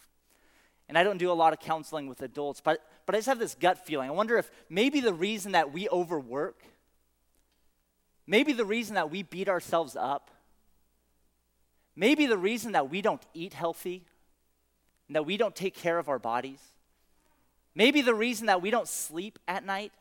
And 0.90 0.98
I 0.98 1.04
don't 1.04 1.18
do 1.18 1.32
a 1.32 1.34
lot 1.34 1.54
of 1.54 1.62
counseling 1.62 2.08
with 2.08 2.22
adults, 2.22 2.60
but, 2.60 2.86
but 3.06 3.16
I 3.16 3.20
just 3.20 3.30
have 3.30 3.40
this 3.40 3.56
gut 3.56 3.86
feeling. 3.86 4.10
I 4.10 4.12
wonder 4.12 4.38
if 4.38 4.52
maybe 4.70 5.00
the 5.00 5.14
reason 5.14 5.54
that 5.54 5.72
we 5.72 5.88
overwork 5.88 6.62
Maybe 8.28 8.54
the 8.54 8.66
reason 8.66 8.96
that 8.96 9.10
we 9.10 9.24
beat 9.24 9.50
ourselves 9.50 9.96
up, 9.96 10.32
maybe 11.96 12.26
the 12.26 12.38
reason 12.38 12.74
that 12.74 12.90
we 12.90 13.02
don't 13.02 13.22
eat 13.34 13.54
healthy, 13.54 14.06
and 15.08 15.16
that 15.16 15.26
we 15.26 15.38
don't 15.38 15.56
take 15.56 15.76
care 15.76 16.00
of 16.00 16.08
our 16.08 16.20
bodies, 16.20 16.62
maybe 17.76 18.02
the 18.02 18.16
reason 18.16 18.48
that 18.48 18.62
we 18.62 18.70
don't 18.70 18.88
sleep 18.88 19.40
at 19.48 19.66
night 19.66 19.92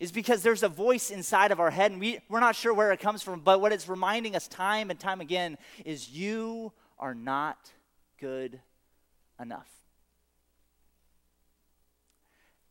is 0.00 0.12
because 0.12 0.42
there's 0.42 0.62
a 0.62 0.68
voice 0.68 1.10
inside 1.10 1.50
of 1.50 1.58
our 1.58 1.70
head 1.70 1.90
and 1.90 2.00
we, 2.00 2.20
we're 2.28 2.40
not 2.40 2.54
sure 2.54 2.72
where 2.72 2.92
it 2.92 3.00
comes 3.00 3.22
from, 3.22 3.40
but 3.40 3.60
what 3.60 3.72
it's 3.72 3.88
reminding 3.88 4.36
us 4.36 4.46
time 4.46 4.90
and 4.90 5.00
time 5.00 5.20
again 5.20 5.58
is 5.84 6.08
you 6.08 6.72
are 6.98 7.14
not 7.14 7.70
good 8.20 8.60
enough. 9.40 9.68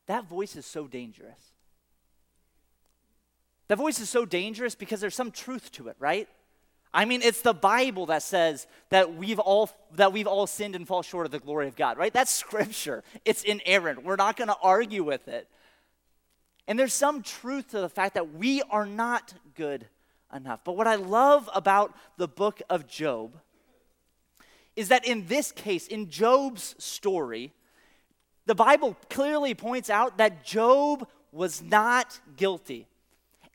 That 0.08 0.26
voice 0.26 0.56
is 0.56 0.66
so 0.66 0.88
dangerous. 0.88 1.52
That 3.68 3.78
voice 3.78 4.00
is 4.00 4.10
so 4.10 4.26
dangerous 4.26 4.76
because 4.76 5.02
there's 5.02 5.16
some 5.16 5.32
truth 5.32 5.72
to 5.74 5.90
it, 5.90 5.96
right? 6.00 6.28
I 6.94 7.06
mean, 7.06 7.22
it's 7.22 7.42
the 7.42 7.54
Bible 7.54 8.06
that 8.08 8.24
says 8.24 8.66
that 8.90 9.16
we've 9.16 9.40
all 9.40 9.70
that 9.96 10.14
we've 10.14 10.28
all 10.28 10.48
sinned 10.48 10.76
and 10.76 10.88
fall 10.88 11.04
short 11.04 11.26
of 11.26 11.32
the 11.32 11.40
glory 11.40 11.68
of 11.68 11.76
God, 11.76 11.98
right? 11.98 12.14
That's 12.14 12.32
scripture. 12.32 13.04
It's 13.26 13.44
inerrant. 13.44 14.04
We're 14.04 14.16
not 14.16 14.38
going 14.38 14.48
to 14.48 14.58
argue 14.62 15.04
with 15.04 15.28
it. 15.28 15.48
And 16.68 16.78
there's 16.78 16.94
some 16.94 17.24
truth 17.24 17.70
to 17.72 17.82
the 17.82 17.90
fact 17.90 18.16
that 18.16 18.34
we 18.34 18.62
are 18.70 18.86
not 18.86 19.34
good 19.56 19.88
enough. 20.36 20.62
But 20.64 20.76
what 20.76 20.88
I 20.88 20.96
love 20.96 21.50
about 21.54 21.96
the 22.18 22.28
book 22.28 22.62
of 22.70 22.88
Job 22.88 23.40
is 24.76 24.90
that 24.90 25.06
in 25.06 25.28
this 25.28 25.52
case, 25.52 25.88
in 25.88 26.10
Job's 26.10 26.76
story, 26.78 27.54
the 28.46 28.56
Bible 28.56 28.96
clearly 29.10 29.56
points 29.56 29.90
out 29.90 30.18
that 30.18 30.44
Job 30.46 31.08
was 31.32 31.62
not 31.62 32.20
guilty. 32.36 32.88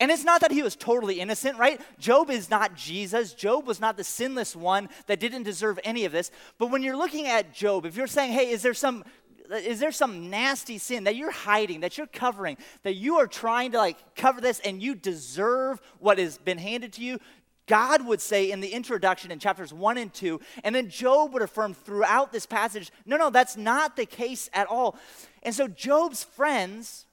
And 0.02 0.10
it's 0.10 0.24
not 0.24 0.40
that 0.40 0.50
he 0.50 0.62
was 0.64 0.74
totally 0.74 1.20
innocent, 1.20 1.56
right? 1.58 1.80
Job 1.96 2.28
is 2.28 2.50
not 2.50 2.74
Jesus. 2.74 3.34
Job 3.34 3.68
was 3.68 3.78
not 3.78 3.96
the 3.96 4.02
sinless 4.02 4.56
one 4.56 4.88
that 5.06 5.20
didn't 5.20 5.44
deserve 5.44 5.78
any 5.84 6.04
of 6.04 6.10
this. 6.10 6.32
But 6.58 6.72
when 6.72 6.82
you're 6.82 6.96
looking 6.96 7.28
at 7.28 7.54
Job, 7.54 7.86
if 7.86 7.96
you're 7.96 8.08
saying, 8.08 8.32
hey, 8.32 8.50
is 8.50 8.62
there 8.62 8.74
some 8.74 9.04
is 9.48 9.78
there 9.78 9.92
some 9.92 10.28
nasty 10.28 10.78
sin 10.78 11.04
that 11.04 11.14
you're 11.14 11.30
hiding, 11.30 11.82
that 11.82 11.96
you're 11.96 12.08
covering, 12.08 12.56
that 12.82 12.94
you 12.94 13.18
are 13.18 13.28
trying 13.28 13.70
to 13.72 13.78
like 13.78 14.16
cover 14.16 14.40
this 14.40 14.58
and 14.64 14.82
you 14.82 14.96
deserve 14.96 15.80
what 16.00 16.18
has 16.18 16.36
been 16.36 16.58
handed 16.58 16.94
to 16.94 17.02
you? 17.02 17.20
God 17.68 18.04
would 18.04 18.20
say 18.20 18.50
in 18.50 18.58
the 18.58 18.70
introduction 18.70 19.30
in 19.30 19.38
chapters 19.38 19.72
1 19.72 19.98
and 19.98 20.12
2, 20.12 20.40
and 20.64 20.74
then 20.74 20.88
Job 20.88 21.32
would 21.32 21.42
affirm 21.42 21.74
throughout 21.74 22.32
this 22.32 22.44
passage, 22.44 22.90
no, 23.06 23.16
no, 23.16 23.30
that's 23.30 23.56
not 23.56 23.94
the 23.94 24.06
case 24.06 24.50
at 24.52 24.66
all. 24.66 24.96
And 25.44 25.54
so 25.54 25.68
Job's 25.68 26.24
friends 26.24 27.06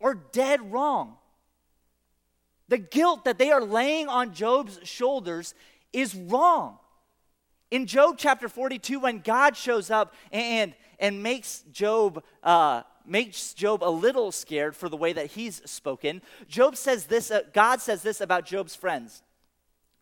are 0.00 0.14
dead 0.14 0.72
wrong. 0.72 1.18
The 2.68 2.78
guilt 2.78 3.24
that 3.24 3.38
they 3.38 3.50
are 3.50 3.62
laying 3.62 4.08
on 4.08 4.34
Job's 4.34 4.80
shoulders 4.82 5.54
is 5.92 6.14
wrong. 6.14 6.78
In 7.70 7.86
Job 7.86 8.16
chapter 8.18 8.48
42, 8.48 9.00
when 9.00 9.20
God 9.20 9.56
shows 9.56 9.90
up 9.90 10.14
and, 10.32 10.74
and 10.98 11.22
makes 11.22 11.64
Job 11.72 12.22
uh, 12.42 12.82
makes 13.04 13.54
Job 13.54 13.82
a 13.82 13.90
little 13.90 14.32
scared 14.32 14.74
for 14.74 14.88
the 14.88 14.96
way 14.96 15.12
that 15.12 15.26
he's 15.26 15.62
spoken, 15.64 16.22
Job 16.48 16.76
says 16.76 17.06
this. 17.06 17.30
Uh, 17.30 17.42
God 17.52 17.80
says 17.80 18.02
this 18.02 18.20
about 18.20 18.46
Job's 18.46 18.74
friends. 18.74 19.22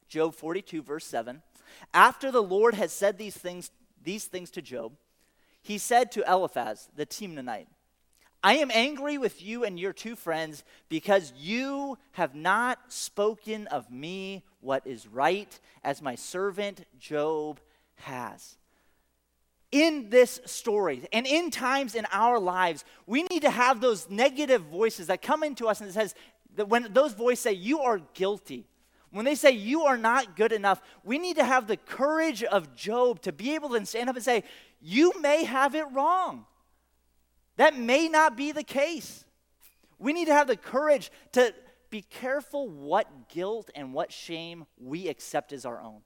Job 0.09 0.35
42, 0.35 0.83
verse 0.83 1.07
7. 1.07 1.43
After 1.93 2.31
the 2.31 2.43
Lord 2.43 2.75
had 2.75 2.91
said 2.91 3.19
these 3.19 3.37
things, 3.37 3.71
these 4.03 4.27
things 4.27 4.51
to 4.53 4.63
Job, 4.63 4.93
he 5.63 5.79
said 5.79 6.13
to 6.13 6.31
Eliphaz 6.31 6.89
the 6.95 7.07
Temanite, 7.07 7.67
I 8.45 8.57
am 8.57 8.71
angry 8.71 9.17
with 9.17 9.43
you 9.43 9.65
and 9.65 9.81
your 9.81 9.95
two 9.95 10.15
friends 10.15 10.65
because 10.91 11.33
you 11.35 11.97
have 12.13 12.35
not 12.35 12.79
spoken 12.89 13.67
of 13.69 13.91
me 13.91 14.45
what 14.61 14.87
is 14.87 15.07
right, 15.07 15.59
as 15.83 16.03
my 16.03 16.15
servant 16.15 16.85
Job 16.99 17.59
has. 17.95 18.59
In 19.73 20.11
this 20.11 20.43
story 20.45 21.09
and 21.11 21.27
in 21.27 21.51
times 21.51 21.95
in 21.95 22.07
our 22.13 22.39
lives, 22.39 22.85
we 23.07 23.23
need 23.23 23.41
to 23.41 23.51
have 23.51 23.81
those 23.81 24.11
negative 24.11 24.61
voices 24.61 25.07
that 25.07 25.23
come 25.23 25.43
into 25.43 25.67
us 25.67 25.81
and 25.81 25.89
it 25.89 25.95
says 25.95 26.15
that 26.57 26.69
when 26.69 26.93
those 26.93 27.15
voices 27.15 27.43
say 27.43 27.53
you 27.53 27.81
are 27.81 28.03
guilty, 28.13 28.67
when 29.11 29.25
they 29.25 29.37
say 29.37 29.53
you 29.53 29.85
are 29.85 29.97
not 29.97 30.37
good 30.37 30.53
enough, 30.53 30.83
we 31.03 31.17
need 31.17 31.37
to 31.37 31.45
have 31.45 31.67
the 31.67 31.79
courage 31.79 32.45
of 32.45 32.77
Job 32.77 33.23
to 33.23 33.33
be 33.33 33.55
able 33.55 33.71
to 33.71 33.87
stand 33.87 34.11
up 34.11 34.17
and 34.17 34.25
say, 34.25 34.45
You 34.83 35.15
may 35.23 35.45
have 35.45 35.75
it 35.75 35.87
wrong. 35.95 36.45
That 37.57 37.79
may 37.79 38.09
not 38.09 38.37
be 38.37 38.53
the 38.53 38.65
case. 38.65 39.25
We 39.99 40.13
need 40.13 40.27
to 40.27 40.35
have 40.35 40.47
the 40.49 40.57
courage 40.57 41.11
to 41.33 41.55
be 41.91 42.03
careful 42.03 42.69
what 42.69 43.29
guilt 43.29 43.71
and 43.75 43.95
what 43.95 44.13
shame 44.13 44.67
we 44.79 45.09
accept 45.09 45.53
as 45.53 45.65
our 45.65 45.81
own. 45.81 46.01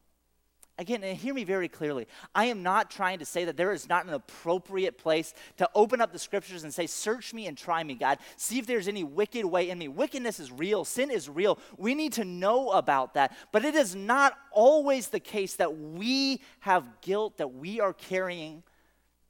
Again, 0.80 1.02
and 1.02 1.18
hear 1.18 1.34
me 1.34 1.42
very 1.42 1.66
clearly. 1.66 2.06
I 2.36 2.44
am 2.44 2.62
not 2.62 2.88
trying 2.88 3.18
to 3.18 3.24
say 3.24 3.44
that 3.46 3.56
there 3.56 3.72
is 3.72 3.88
not 3.88 4.06
an 4.06 4.14
appropriate 4.14 4.96
place 4.96 5.34
to 5.56 5.68
open 5.74 6.00
up 6.00 6.12
the 6.12 6.20
scriptures 6.20 6.62
and 6.62 6.72
say, 6.72 6.86
Search 6.86 7.34
me 7.34 7.48
and 7.48 7.58
try 7.58 7.82
me, 7.82 7.96
God. 7.96 8.18
See 8.36 8.60
if 8.60 8.66
there's 8.66 8.86
any 8.86 9.02
wicked 9.02 9.44
way 9.44 9.70
in 9.70 9.78
me. 9.78 9.88
Wickedness 9.88 10.38
is 10.38 10.52
real, 10.52 10.84
sin 10.84 11.10
is 11.10 11.28
real. 11.28 11.58
We 11.76 11.96
need 11.96 12.12
to 12.12 12.24
know 12.24 12.70
about 12.70 13.14
that. 13.14 13.36
But 13.50 13.64
it 13.64 13.74
is 13.74 13.96
not 13.96 14.34
always 14.52 15.08
the 15.08 15.18
case 15.18 15.56
that 15.56 15.76
we 15.76 16.42
have 16.60 17.00
guilt 17.00 17.38
that 17.38 17.54
we 17.54 17.80
are 17.80 17.92
carrying 17.92 18.62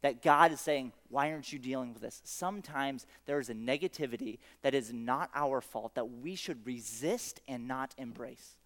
that 0.02 0.22
God 0.22 0.52
is 0.52 0.60
saying, 0.60 0.92
Why 1.10 1.32
aren't 1.32 1.52
you 1.52 1.58
dealing 1.58 1.92
with 1.92 2.02
this? 2.02 2.20
Sometimes 2.24 3.06
there 3.26 3.40
is 3.40 3.48
a 3.48 3.54
negativity 3.54 4.38
that 4.62 4.74
is 4.74 4.92
not 4.92 5.30
our 5.34 5.60
fault 5.60 5.94
that 5.94 6.10
we 6.10 6.34
should 6.34 6.66
resist 6.66 7.40
and 7.48 7.66
not 7.66 7.94
embrace. 7.96 8.56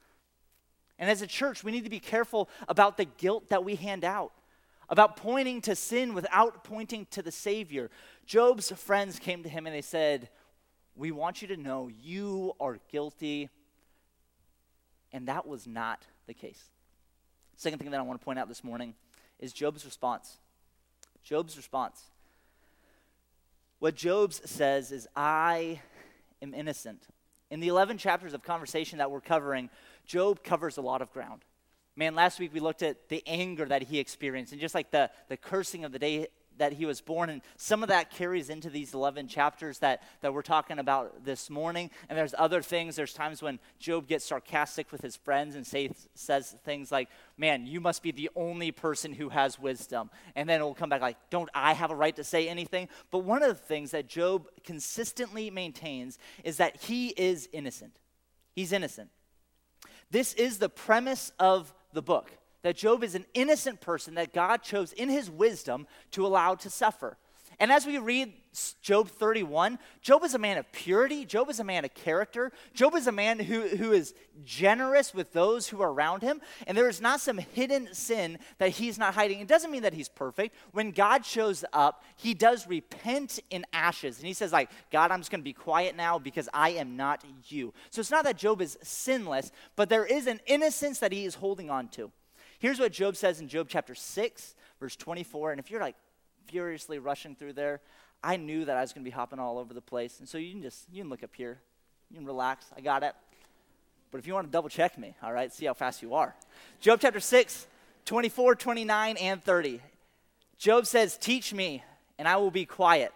And 0.98 1.08
as 1.10 1.22
a 1.22 1.26
church, 1.26 1.62
we 1.62 1.72
need 1.72 1.84
to 1.84 1.90
be 1.90 2.00
careful 2.00 2.48
about 2.68 2.96
the 2.96 3.04
guilt 3.04 3.48
that 3.50 3.64
we 3.64 3.76
hand 3.76 4.04
out, 4.04 4.32
about 4.88 5.16
pointing 5.16 5.60
to 5.62 5.76
sin 5.76 6.14
without 6.14 6.64
pointing 6.64 7.06
to 7.12 7.22
the 7.22 7.32
Savior. 7.32 7.90
Job's 8.26 8.72
friends 8.72 9.18
came 9.18 9.42
to 9.44 9.48
him 9.48 9.66
and 9.66 9.74
they 9.74 9.82
said, 9.82 10.28
We 10.96 11.12
want 11.12 11.42
you 11.42 11.48
to 11.48 11.56
know 11.56 11.88
you 11.88 12.54
are 12.60 12.78
guilty. 12.90 13.50
And 15.12 15.28
that 15.28 15.46
was 15.46 15.66
not 15.66 16.06
the 16.26 16.34
case. 16.34 16.70
Second 17.56 17.78
thing 17.78 17.90
that 17.92 18.00
I 18.00 18.02
want 18.02 18.20
to 18.20 18.24
point 18.24 18.38
out 18.38 18.48
this 18.48 18.64
morning 18.64 18.94
is 19.38 19.52
Job's 19.52 19.84
response. 19.84 20.38
Job's 21.22 21.56
response. 21.56 22.10
What 23.82 23.96
Job 23.96 24.32
says 24.32 24.92
is, 24.92 25.08
I 25.16 25.80
am 26.40 26.54
innocent. 26.54 27.02
In 27.50 27.58
the 27.58 27.66
11 27.66 27.98
chapters 27.98 28.32
of 28.32 28.44
conversation 28.44 28.98
that 28.98 29.10
we're 29.10 29.20
covering, 29.20 29.70
Job 30.06 30.44
covers 30.44 30.76
a 30.76 30.80
lot 30.80 31.02
of 31.02 31.12
ground. 31.12 31.42
Man, 31.96 32.14
last 32.14 32.38
week 32.38 32.54
we 32.54 32.60
looked 32.60 32.82
at 32.82 33.08
the 33.08 33.24
anger 33.26 33.64
that 33.64 33.82
he 33.82 33.98
experienced 33.98 34.52
and 34.52 34.60
just 34.60 34.76
like 34.76 34.92
the, 34.92 35.10
the 35.28 35.36
cursing 35.36 35.84
of 35.84 35.90
the 35.90 35.98
day 35.98 36.28
that 36.62 36.74
he 36.74 36.86
was 36.86 37.00
born. 37.00 37.28
And 37.28 37.42
some 37.56 37.82
of 37.82 37.88
that 37.88 38.10
carries 38.10 38.48
into 38.48 38.70
these 38.70 38.94
11 38.94 39.26
chapters 39.26 39.80
that, 39.80 40.04
that 40.20 40.32
we're 40.32 40.42
talking 40.42 40.78
about 40.78 41.24
this 41.24 41.50
morning. 41.50 41.90
And 42.08 42.16
there's 42.16 42.36
other 42.38 42.62
things. 42.62 42.94
There's 42.94 43.12
times 43.12 43.42
when 43.42 43.58
Job 43.80 44.06
gets 44.06 44.24
sarcastic 44.24 44.92
with 44.92 45.00
his 45.00 45.16
friends 45.16 45.56
and 45.56 45.66
say, 45.66 45.90
says 46.14 46.54
things 46.64 46.92
like, 46.92 47.08
Man, 47.36 47.66
you 47.66 47.80
must 47.80 48.00
be 48.00 48.12
the 48.12 48.30
only 48.36 48.70
person 48.70 49.12
who 49.12 49.30
has 49.30 49.58
wisdom. 49.58 50.08
And 50.36 50.48
then 50.48 50.60
it 50.60 50.62
will 50.62 50.72
come 50.72 50.88
back 50.88 51.00
like, 51.00 51.16
Don't 51.30 51.50
I 51.52 51.72
have 51.72 51.90
a 51.90 51.96
right 51.96 52.14
to 52.14 52.22
say 52.22 52.48
anything? 52.48 52.88
But 53.10 53.24
one 53.24 53.42
of 53.42 53.48
the 53.48 53.54
things 53.54 53.90
that 53.90 54.06
Job 54.06 54.46
consistently 54.62 55.50
maintains 55.50 56.16
is 56.44 56.58
that 56.58 56.76
he 56.76 57.08
is 57.08 57.48
innocent. 57.52 57.98
He's 58.54 58.72
innocent. 58.72 59.10
This 60.12 60.32
is 60.34 60.58
the 60.58 60.68
premise 60.68 61.32
of 61.40 61.74
the 61.92 62.02
book 62.02 62.30
that 62.62 62.76
Job 62.76 63.02
is 63.04 63.14
an 63.14 63.26
innocent 63.34 63.80
person 63.80 64.14
that 64.14 64.32
God 64.32 64.62
chose 64.62 64.92
in 64.92 65.08
his 65.08 65.30
wisdom 65.30 65.86
to 66.12 66.26
allow 66.26 66.54
to 66.56 66.70
suffer. 66.70 67.16
And 67.58 67.70
as 67.70 67.86
we 67.86 67.98
read 67.98 68.32
Job 68.82 69.08
31, 69.08 69.78
Job 70.00 70.24
is 70.24 70.34
a 70.34 70.38
man 70.38 70.58
of 70.58 70.70
purity. 70.72 71.24
Job 71.24 71.48
is 71.48 71.60
a 71.60 71.64
man 71.64 71.84
of 71.84 71.94
character. 71.94 72.50
Job 72.74 72.94
is 72.94 73.06
a 73.06 73.12
man 73.12 73.38
who, 73.38 73.62
who 73.62 73.92
is 73.92 74.14
generous 74.44 75.14
with 75.14 75.32
those 75.32 75.68
who 75.68 75.80
are 75.80 75.92
around 75.92 76.22
him. 76.22 76.40
And 76.66 76.76
there 76.76 76.88
is 76.88 77.00
not 77.00 77.20
some 77.20 77.38
hidden 77.38 77.92
sin 77.94 78.38
that 78.58 78.70
he's 78.70 78.98
not 78.98 79.14
hiding. 79.14 79.40
It 79.40 79.48
doesn't 79.48 79.70
mean 79.70 79.82
that 79.82 79.94
he's 79.94 80.08
perfect. 80.08 80.54
When 80.72 80.90
God 80.90 81.24
shows 81.24 81.64
up, 81.72 82.02
he 82.16 82.34
does 82.34 82.66
repent 82.66 83.38
in 83.50 83.64
ashes. 83.72 84.18
And 84.18 84.26
he 84.26 84.34
says, 84.34 84.52
like, 84.52 84.70
God, 84.90 85.10
I'm 85.10 85.20
just 85.20 85.30
going 85.30 85.40
to 85.40 85.44
be 85.44 85.52
quiet 85.52 85.96
now 85.96 86.18
because 86.18 86.48
I 86.52 86.70
am 86.70 86.96
not 86.96 87.24
you. 87.46 87.72
So 87.90 88.00
it's 88.00 88.10
not 88.10 88.24
that 88.24 88.38
Job 88.38 88.60
is 88.60 88.76
sinless, 88.82 89.52
but 89.76 89.88
there 89.88 90.04
is 90.04 90.26
an 90.26 90.40
innocence 90.46 90.98
that 90.98 91.12
he 91.12 91.24
is 91.24 91.36
holding 91.36 91.70
on 91.70 91.88
to. 91.90 92.10
Here's 92.62 92.78
what 92.78 92.92
Job 92.92 93.16
says 93.16 93.40
in 93.40 93.48
Job 93.48 93.66
chapter 93.68 93.92
6, 93.92 94.54
verse 94.78 94.94
24. 94.94 95.50
And 95.50 95.58
if 95.58 95.68
you're 95.68 95.80
like 95.80 95.96
furiously 96.46 97.00
rushing 97.00 97.34
through 97.34 97.54
there, 97.54 97.80
I 98.22 98.36
knew 98.36 98.64
that 98.66 98.76
I 98.76 98.82
was 98.82 98.92
going 98.92 99.02
to 99.02 99.04
be 99.04 99.12
hopping 99.12 99.40
all 99.40 99.58
over 99.58 99.74
the 99.74 99.80
place. 99.80 100.20
And 100.20 100.28
so 100.28 100.38
you 100.38 100.52
can 100.52 100.62
just, 100.62 100.86
you 100.92 101.02
can 101.02 101.10
look 101.10 101.24
up 101.24 101.34
here. 101.34 101.58
You 102.08 102.18
can 102.18 102.24
relax. 102.24 102.66
I 102.76 102.80
got 102.80 103.02
it. 103.02 103.16
But 104.12 104.18
if 104.18 104.28
you 104.28 104.34
want 104.34 104.46
to 104.46 104.52
double 104.52 104.68
check 104.68 104.96
me, 104.96 105.16
all 105.24 105.32
right, 105.32 105.52
see 105.52 105.66
how 105.66 105.74
fast 105.74 106.02
you 106.02 106.14
are. 106.14 106.36
Job 106.80 107.00
chapter 107.02 107.18
6, 107.18 107.66
24, 108.04 108.54
29, 108.54 109.16
and 109.16 109.42
30. 109.42 109.80
Job 110.56 110.86
says, 110.86 111.16
Teach 111.16 111.52
me, 111.52 111.82
and 112.16 112.28
I 112.28 112.36
will 112.36 112.52
be 112.52 112.64
quiet. 112.64 113.12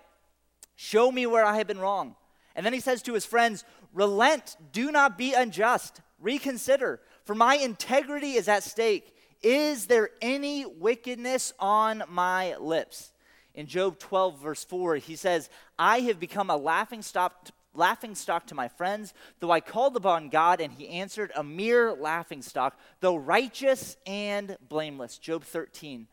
Show 0.75 1.13
me 1.13 1.25
where 1.25 1.45
I 1.45 1.59
have 1.59 1.69
been 1.69 1.79
wrong. 1.79 2.17
And 2.57 2.67
then 2.67 2.73
he 2.73 2.81
says 2.81 3.01
to 3.03 3.15
his 3.15 3.25
friends, 3.25 3.65
Relent, 3.95 4.57
do 4.73 4.91
not 4.91 5.17
be 5.17 5.35
unjust. 5.35 6.01
Reconsider, 6.19 6.99
for 7.23 7.37
my 7.37 7.55
integrity 7.55 8.33
is 8.33 8.49
at 8.49 8.65
stake. 8.65 9.13
Is 9.43 9.87
there 9.87 10.11
any 10.21 10.67
wickedness 10.67 11.53
on 11.59 12.03
my 12.09 12.57
lips? 12.57 13.13
In 13.55 13.67
Job 13.67 13.99
12, 13.99 14.41
verse 14.41 14.65
4, 14.65 14.97
he 14.97 15.17
says, 15.17 15.49
I 15.79 16.01
have 16.01 16.21
become 16.21 16.51
a 16.51 16.57
laughing 16.57 17.03
stock, 17.03 17.49
laughing 17.75 18.15
stock 18.15 18.47
to 18.49 18.55
my 18.55 18.69
friends, 18.69 19.15
though 19.41 19.51
I 19.51 19.61
called 19.61 19.97
upon 19.97 20.29
God 20.29 20.61
and 20.61 20.73
he 20.73 20.89
answered, 20.89 21.33
a 21.35 21.43
mere 21.43 21.95
laughing 21.95 22.43
stock, 22.43 22.79
though 23.01 23.17
righteous 23.17 23.97
and 24.07 24.57
blameless. 24.69 25.17
Job 25.19 25.43
13. 25.43 26.07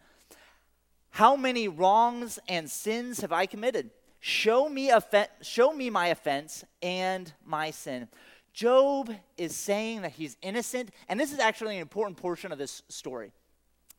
How 1.11 1.35
many 1.35 1.67
wrongs 1.67 2.39
and 2.47 2.71
sins 2.71 3.19
have 3.21 3.31
I 3.31 3.45
committed? 3.45 3.91
Show 4.19 4.69
me, 4.69 4.89
offen- 4.89 5.27
show 5.41 5.73
me 5.73 5.89
my 5.89 6.07
offense 6.07 6.63
and 6.81 7.31
my 7.45 7.71
sin. 7.71 8.07
Job 8.53 9.11
is 9.37 9.55
saying 9.55 10.03
that 10.03 10.11
he's 10.11 10.37
innocent, 10.41 10.91
and 11.09 11.19
this 11.19 11.33
is 11.33 11.39
actually 11.39 11.75
an 11.75 11.81
important 11.81 12.17
portion 12.17 12.51
of 12.51 12.57
this 12.57 12.83
story. 12.87 13.31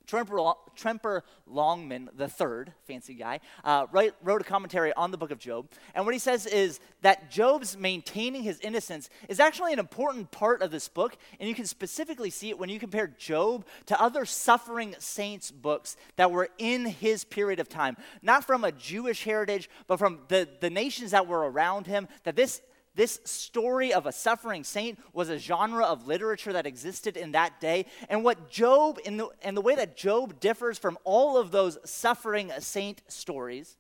Tremper, 0.07 0.55
Tremper 0.77 1.23
Longman 1.47 2.11
III, 2.21 2.73
fancy 2.87 3.15
guy, 3.15 3.41
uh, 3.65 3.87
write, 3.91 4.15
wrote 4.23 4.43
a 4.43 4.45
commentary 4.45 4.93
on 4.93 5.11
the 5.11 5.17
book 5.17 5.31
of 5.31 5.39
Job. 5.39 5.71
And 5.95 6.05
what 6.05 6.15
he 6.15 6.19
says 6.19 6.47
is 6.47 6.79
that 7.01 7.31
Job's 7.31 7.77
maintaining 7.77 8.43
his 8.43 8.61
innocence 8.61 9.09
is 9.29 9.41
actually 9.41 9.73
an 9.73 9.79
important 9.79 10.31
part 10.31 10.61
of 10.63 10.71
this 10.71 10.89
book. 10.89 11.17
And 11.41 11.49
you 11.49 11.55
can 11.55 11.67
specifically 11.67 12.31
see 12.31 12.51
it 12.51 12.59
when 12.59 12.69
you 12.69 12.79
compare 12.79 13.07
Job 13.07 13.67
to 13.87 14.01
other 14.01 14.27
suffering 14.27 14.95
saints' 14.99 15.51
books 15.51 15.97
that 16.17 16.31
were 16.31 16.51
in 16.59 16.85
his 16.85 17.25
period 17.25 17.59
of 17.59 17.69
time. 17.69 17.97
Not 18.21 18.45
from 18.45 18.63
a 18.65 18.73
Jewish 18.73 19.25
heritage, 19.25 19.71
but 19.87 19.99
from 19.99 20.21
the, 20.29 20.47
the 20.61 20.71
nations 20.71 21.13
that 21.13 21.27
were 21.27 21.51
around 21.51 21.87
him. 21.87 22.09
That 22.25 22.37
this 22.37 22.61
this 22.95 23.21
story 23.25 23.93
of 23.93 24.07
a 24.07 24.13
suffering 24.13 24.63
saint 24.63 24.99
was 25.13 25.29
a 25.29 25.39
genre 25.39 25.85
of 25.85 26.07
literature 26.07 26.53
that 26.53 26.67
existed 26.67 27.17
in 27.17 27.33
that 27.33 27.61
day. 27.61 27.87
And 28.09 28.23
what 28.23 28.51
Job, 28.51 29.01
in 29.05 29.17
the, 29.17 29.29
and 29.43 29.57
the 29.57 29.61
way 29.61 29.75
that 29.75 29.97
Job 29.97 30.39
differs 30.39 30.79
from 30.79 30.97
all 31.05 31.37
of 31.37 31.51
those 31.51 31.79
suffering 31.85 32.53
saint 32.61 33.03
stories, 33.09 33.77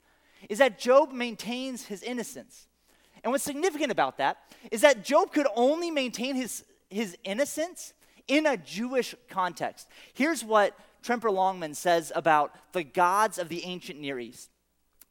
is 0.49 0.59
that 0.59 0.79
Job 0.79 1.13
maintains 1.13 1.85
his 1.85 2.03
innocence. 2.03 2.67
And 3.23 3.33
what's 3.33 3.45
significant 3.45 3.93
about 3.93 4.19
that 4.19 4.39
is 4.71 4.83
that 4.83 5.05
Job 5.05 5.33
could 5.33 5.47
only 5.55 5.91
maintain 5.91 6.35
his, 6.35 6.65
his 6.91 7.17
innocence 7.25 7.95
in 8.29 8.47
a 8.47 8.57
Jewish 8.57 9.15
context. 9.29 9.89
Here's 10.13 10.45
what 10.45 10.77
Tremper 11.03 11.31
Longman 11.31 11.75
says 11.75 12.11
about 12.15 12.55
the 12.73 12.83
gods 12.83 13.39
of 13.39 13.49
the 13.49 13.65
ancient 13.65 14.01
Near 14.01 14.19
East. 14.19 14.51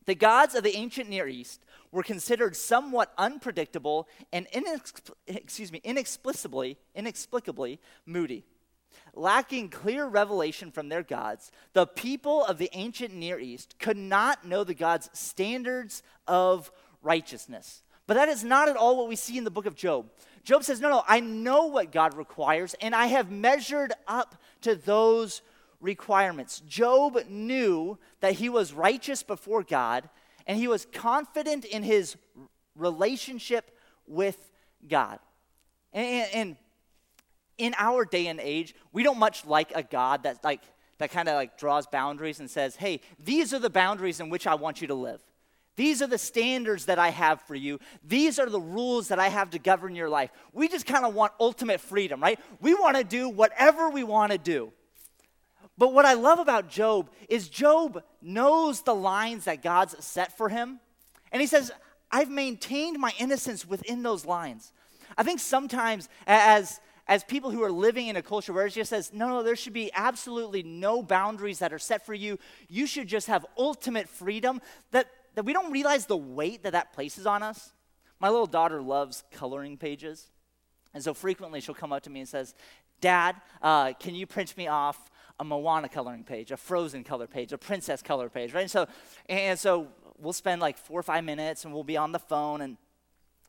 The 0.06 0.16
gods 0.16 0.56
of 0.56 0.63
the 0.63 0.76
ancient 0.76 1.10
Near 1.10 1.28
East 1.28 1.62
were 1.94 2.04
considered 2.04 2.56
somewhat 2.56 3.14
unpredictable 3.18 4.10
and 4.34 4.48
excuse 5.28 5.72
me, 5.72 5.80
inexplicably, 5.84 6.78
inexplicably 6.96 7.80
moody. 8.06 8.44
Lacking 9.14 9.70
clear 9.70 10.06
revelation 10.08 10.72
from 10.72 10.90
their 10.90 11.04
gods, 11.04 11.52
the 11.74 11.86
people 11.86 12.44
of 12.46 12.58
the 12.58 12.70
ancient 12.74 13.14
Near 13.14 13.40
East 13.40 13.76
could 13.80 13.98
not 13.98 14.46
know 14.46 14.64
the 14.64 14.74
God's 14.74 15.10
standards 15.14 16.02
of 16.28 16.72
righteousness. 17.04 17.84
But 18.08 18.16
that 18.16 18.28
is 18.28 18.44
not 18.44 18.70
at 18.70 18.76
all 18.76 18.98
what 18.98 19.08
we 19.08 19.16
see 19.16 19.38
in 19.38 19.44
the 19.44 19.52
book 19.52 19.66
of 19.66 19.76
Job. 19.76 20.10
Job 20.44 20.64
says, 20.64 20.82
No, 20.82 20.90
no, 20.90 21.04
I 21.08 21.20
know 21.20 21.68
what 21.68 21.92
God 21.92 22.16
requires, 22.16 22.74
and 22.82 22.94
I 22.94 23.06
have 23.08 23.32
measured 23.32 23.94
up 24.08 24.36
to 24.62 24.76
those 24.76 25.42
requirements. 25.80 26.62
Job 26.68 27.20
knew 27.30 27.98
that 28.20 28.34
he 28.34 28.50
was 28.50 28.74
righteous 28.74 29.22
before 29.24 29.64
God 29.64 30.10
and 30.48 30.58
he 30.58 30.68
was 30.68 30.86
confident 30.92 31.66
in 31.66 31.84
his 31.84 32.16
relationship 32.76 33.78
with 34.08 34.38
God. 34.88 35.20
And, 35.94 36.28
and 36.34 36.58
in 37.58 37.76
our 37.78 38.06
day 38.06 38.28
and 38.28 38.40
age, 38.40 38.76
we 38.92 39.04
don't 39.04 39.20
much 39.20 39.46
like 39.46 39.72
a 39.76 39.84
God 39.84 40.24
that 40.24 40.44
like 40.44 40.62
that 40.98 41.12
kind 41.12 41.28
of 41.28 41.36
like 41.36 41.58
draws 41.58 41.88
boundaries 41.88 42.40
and 42.40 42.50
says, 42.50 42.76
"Hey, 42.76 43.02
these 43.20 43.54
are 43.54 43.60
the 43.60 43.70
boundaries 43.70 44.20
in 44.20 44.30
which 44.30 44.48
I 44.48 44.56
want 44.56 44.82
you 44.82 44.88
to 44.88 44.94
live. 44.96 45.22
These 45.76 46.02
are 46.02 46.08
the 46.08 46.18
standards 46.18 46.86
that 46.86 47.00
I 47.00 47.10
have 47.10 47.42
for 47.42 47.56
you. 47.56 47.80
These 48.04 48.38
are 48.38 48.50
the 48.50 48.60
rules 48.60 49.08
that 49.08 49.20
I 49.20 49.30
have 49.30 49.52
to 49.52 49.60
govern 49.60 49.96
your 49.96 50.10
life." 50.10 50.32
We 50.52 50.68
just 50.68 50.86
kind 50.86 51.06
of 51.06 51.14
want 51.14 51.34
ultimate 51.40 51.82
freedom, 51.82 52.22
right? 52.22 52.40
We 52.60 52.74
want 52.74 52.98
to 52.98 53.04
do 53.04 53.30
whatever 53.30 53.90
we 53.90 54.04
want 54.04 54.32
to 54.32 54.38
do. 54.38 54.72
But 55.78 55.94
what 55.94 56.06
I 56.06 56.14
love 56.14 56.40
about 56.40 56.70
Job 56.70 57.10
is 57.30 57.50
Job 57.50 58.04
knows 58.22 58.82
the 58.82 58.96
lines 58.96 59.46
that 59.46 59.64
God's 59.64 59.96
set 60.04 60.38
for 60.38 60.50
him. 60.50 60.80
And 61.32 61.42
he 61.42 61.48
says, 61.48 61.72
I've 62.12 62.30
maintained 62.30 63.00
my 63.00 63.12
innocence 63.20 63.66
within 63.66 64.04
those 64.04 64.26
lines. 64.26 64.72
I 65.18 65.24
think 65.24 65.40
sometimes 65.40 66.10
as 66.28 66.80
as 67.08 67.24
people 67.24 67.52
who 67.52 67.64
are 67.64 67.72
living 67.72 68.08
in 68.08 68.16
a 68.16 68.22
culture 68.22 68.54
where 68.54 68.66
it 68.66 68.72
just 68.72 68.90
says, 68.90 69.12
no, 69.14 69.28
no, 69.28 69.44
there 69.44 69.56
should 69.56 69.74
be 69.74 69.92
absolutely 69.94 70.64
no 70.64 71.04
boundaries 71.04 71.60
that 71.60 71.74
are 71.74 71.80
set 71.80 72.06
for 72.06 72.14
you. 72.14 72.40
You 72.70 72.88
should 72.88 73.08
just 73.08 73.28
have 73.28 73.46
ultimate 73.58 74.08
freedom, 74.08 74.62
that, 74.92 75.08
that 75.36 75.44
we 75.44 75.54
don't 75.54 75.72
realize 75.72 76.06
the 76.06 76.18
weight 76.18 76.64
that 76.64 76.72
that 76.72 76.94
places 76.94 77.26
on 77.26 77.44
us. 77.44 77.74
My 78.20 78.30
little 78.30 78.46
daughter 78.46 78.82
loves 78.82 79.24
coloring 79.32 79.78
pages. 79.78 80.30
And 80.94 81.04
so 81.04 81.14
frequently 81.14 81.60
she'll 81.60 81.76
come 81.76 81.92
up 81.92 82.04
to 82.04 82.10
me 82.10 82.22
and 82.22 82.30
says, 82.30 82.56
Dad, 83.02 83.36
uh, 83.62 83.94
can 83.94 84.16
you 84.16 84.26
print 84.26 84.56
me 84.56 84.68
off 84.68 85.12
a 85.39 85.43
Moana 85.43 85.89
coloring 85.89 86.24
page, 86.24 86.52
a 86.52 86.58
Frozen 86.58 87.04
color 87.04 87.28
page, 87.28 87.52
a 87.54 87.58
Princess 87.58 88.02
color 88.02 88.30
page, 88.30 88.54
right? 88.54 88.62
And 88.62 88.72
so, 88.72 88.88
and 89.28 89.58
so 89.58 89.88
we'll 90.17 90.34
spend 90.34 90.62
like 90.62 90.78
four 90.78 91.00
or 91.00 91.04
five 91.04 91.24
minutes 91.24 91.65
and 91.65 91.74
we'll 91.74 91.84
be 91.84 91.98
on 91.98 92.12
the 92.12 92.19
phone 92.19 92.62
and 92.62 92.78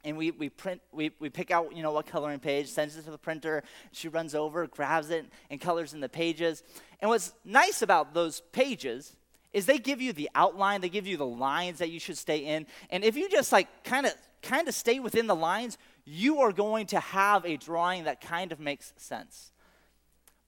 and 0.05 0.19
we, 0.19 0.31
we 0.33 0.51
print 0.51 0.83
we, 0.93 1.13
we 1.19 1.31
pick 1.31 1.51
out 1.51 1.75
you 1.75 1.83
know 1.83 1.93
what 1.93 2.07
coloring 2.07 2.39
page 2.39 2.69
sends 2.69 2.97
it 2.97 3.05
to 3.05 3.11
the 3.11 3.19
printer 3.19 3.63
she 3.91 4.09
runs 4.09 4.35
over 4.35 4.67
grabs 4.67 5.11
it 5.11 5.27
and 5.51 5.61
colors 5.61 5.95
in 5.95 6.01
the 6.01 6.09
pages. 6.09 6.63
And 7.01 7.09
what's 7.09 7.33
nice 7.45 7.83
about 7.83 8.15
those 8.15 8.43
pages 8.53 9.17
is 9.53 9.67
they 9.67 9.79
give 9.79 10.01
you 10.01 10.13
the 10.13 10.29
outline 10.35 10.81
they 10.81 10.89
give 10.89 11.07
you 11.07 11.17
the 11.17 11.27
lines 11.27 11.79
that 11.79 11.91
you 11.91 11.99
should 11.99 12.19
stay 12.19 12.39
in. 12.39 12.67
And 12.91 13.03
if 13.03 13.17
you 13.17 13.29
just 13.29 13.51
like 13.51 13.85
kind 13.85 14.07
of 14.07 14.13
kind 14.43 14.69
of 14.69 14.75
stay 14.75 15.01
within 15.01 15.27
the 15.27 15.35
lines 15.35 15.79
you 16.05 16.41
are 16.41 16.53
going 16.53 16.87
to 16.87 17.01
have 17.01 17.47
a 17.47 17.57
drawing 17.57 18.05
that 18.05 18.21
kind 18.21 18.53
of 18.53 18.61
makes 18.61 18.93
sense. 18.99 19.53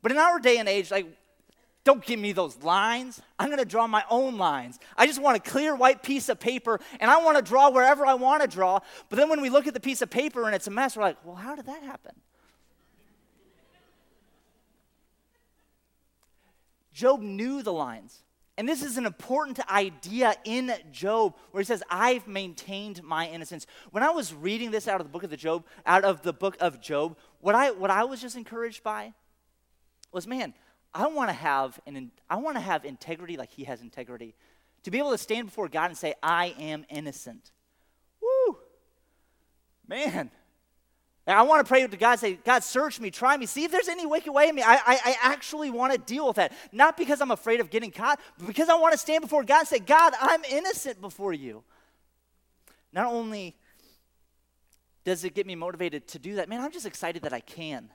But 0.03 0.12
in 0.12 0.18
our 0.18 0.38
day 0.38 0.59
and 0.59 0.68
age 0.68 0.90
like 0.90 1.07
don't 1.87 2.05
give 2.05 2.18
me 2.18 2.33
those 2.33 2.61
lines. 2.64 3.22
I'm 3.38 3.46
going 3.46 3.61
to 3.61 3.64
draw 3.64 3.87
my 3.87 4.03
own 4.11 4.37
lines. 4.38 4.81
I 4.96 5.07
just 5.07 5.22
want 5.22 5.37
a 5.37 5.40
clear 5.40 5.77
white 5.77 6.03
piece 6.03 6.29
of 6.29 6.40
paper 6.40 6.81
and 6.99 7.09
I 7.09 7.22
want 7.22 7.37
to 7.37 7.42
draw 7.42 7.70
wherever 7.70 8.05
I 8.05 8.14
want 8.14 8.42
to 8.42 8.49
draw. 8.49 8.81
But 9.09 9.16
then 9.16 9.29
when 9.29 9.40
we 9.40 9.51
look 9.51 9.68
at 9.68 9.72
the 9.72 9.79
piece 9.79 10.03
of 10.03 10.11
paper 10.11 10.46
and 10.46 10.55
it's 10.55 10.66
a 10.66 10.70
mess, 10.70 10.96
we're 10.96 11.05
like, 11.05 11.25
well, 11.25 11.37
how 11.37 11.55
did 11.55 11.66
that 11.66 11.85
happen? 11.85 12.16
Job 16.92 17.20
knew 17.20 17.62
the 17.62 17.72
lines. 17.72 18.25
And 18.59 18.68
this 18.68 18.83
is 18.83 18.96
an 18.96 19.07
important 19.07 19.61
idea 19.70 20.35
in 20.44 20.72
Job 20.90 21.37
where 21.53 21.61
he 21.61 21.66
says, 21.66 21.85
I've 21.88 22.27
maintained 22.27 23.05
my 23.05 23.29
innocence. 23.29 23.64
When 23.92 24.03
I 24.03 24.11
was 24.11 24.35
reading 24.35 24.72
this 24.72 24.88
out 24.88 25.01
of 25.01 25.07
the 25.07 25.12
book 25.12 25.22
of 25.22 25.31
the 25.31 25.37
Job, 25.37 25.64
out 25.85 26.03
of 26.03 26.22
the 26.22 26.33
book 26.33 26.57
of 26.59 26.81
Job, 26.81 27.16
what 27.40 27.55
I 27.55 27.70
what 27.70 27.90
I 27.90 28.03
was 28.03 28.20
just 28.20 28.35
encouraged 28.35 28.83
by 28.83 29.12
was, 30.11 30.27
man, 30.27 30.53
I 30.94 31.07
want 31.09 31.29
to 31.29 31.35
have 31.35 31.79
an 31.87 32.11
I 32.29 32.37
want 32.37 32.57
to 32.57 32.61
have 32.61 32.85
integrity 32.85 33.37
like 33.37 33.51
he 33.51 33.64
has 33.64 33.81
integrity. 33.83 34.35
To 34.85 34.90
be 34.90 34.99
able 34.99 35.11
to 35.11 35.18
stand 35.18 35.46
before 35.46 35.68
God 35.68 35.87
and 35.87 35.99
say, 35.99 36.14
I 36.22 36.55
am 36.59 36.85
innocent. 36.88 37.51
Woo! 38.22 38.59
Man. 39.87 40.31
I 41.29 41.42
want 41.42 41.66
to 41.66 41.68
pray 41.68 41.85
to 41.85 41.96
God, 41.96 42.20
say, 42.20 42.35
God, 42.35 42.62
search 42.62 43.01
me, 43.01 43.11
try 43.11 43.37
me, 43.37 43.46
see 43.46 43.64
if 43.64 43.72
there's 43.72 43.88
any 43.88 44.07
wicked 44.07 44.33
way 44.33 44.49
in 44.49 44.55
me. 44.55 44.62
I, 44.62 44.77
I, 44.77 45.01
I 45.05 45.16
actually 45.22 45.70
want 45.70 45.92
to 45.92 45.99
deal 45.99 46.29
with 46.29 46.37
that. 46.37 46.53
Not 46.70 46.96
because 46.96 47.20
I'm 47.20 47.33
afraid 47.33 47.59
of 47.59 47.68
getting 47.68 47.90
caught, 47.90 48.20
but 48.38 48.46
because 48.46 48.68
I 48.68 48.77
want 48.77 48.92
to 48.92 48.99
stand 48.99 49.22
before 49.22 49.42
God 49.42 49.61
and 49.61 49.68
say, 49.68 49.81
God, 49.81 50.12
I'm 50.20 50.44
innocent 50.44 51.01
before 51.01 51.33
you. 51.33 51.64
Not 52.92 53.07
only 53.07 53.57
does 55.05 55.25
it 55.25 55.35
get 55.35 55.46
me 55.46 55.57
motivated 55.57 56.07
to 56.09 56.20
do 56.20 56.37
that, 56.37 56.49
man, 56.49 56.61
I'm 56.61 56.70
just 56.70 56.87
excited 56.87 57.22
that 57.22 57.33
I 57.33 57.40
can 57.40 57.90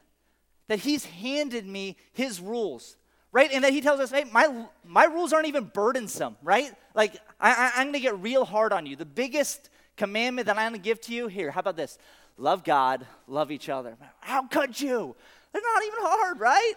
that 0.71 0.79
he's 0.79 1.03
handed 1.03 1.67
me 1.67 1.97
his 2.13 2.39
rules, 2.39 2.95
right? 3.33 3.51
And 3.51 3.65
that 3.65 3.73
he 3.73 3.81
tells 3.81 3.99
us, 3.99 4.09
hey, 4.09 4.23
my, 4.31 4.65
my 4.85 5.03
rules 5.03 5.33
aren't 5.33 5.47
even 5.47 5.65
burdensome, 5.65 6.37
right? 6.41 6.71
Like, 6.95 7.17
I, 7.41 7.71
am 7.75 7.87
going 7.87 7.93
to 7.93 7.99
get 7.99 8.17
real 8.19 8.45
hard 8.45 8.71
on 8.71 8.85
you. 8.85 8.95
The 8.95 9.03
biggest 9.03 9.69
commandment 9.97 10.45
that 10.45 10.57
I'm 10.57 10.71
going 10.71 10.81
to 10.81 10.83
give 10.83 11.01
to 11.01 11.13
you 11.13 11.27
here, 11.27 11.51
how 11.51 11.59
about 11.59 11.75
this? 11.75 11.97
Love 12.37 12.63
God, 12.63 13.05
love 13.27 13.51
each 13.51 13.67
other. 13.67 13.97
How 14.21 14.47
could 14.47 14.79
you? 14.79 15.13
They're 15.51 15.61
not 15.61 15.83
even 15.83 15.99
hard, 15.99 16.39
right? 16.39 16.73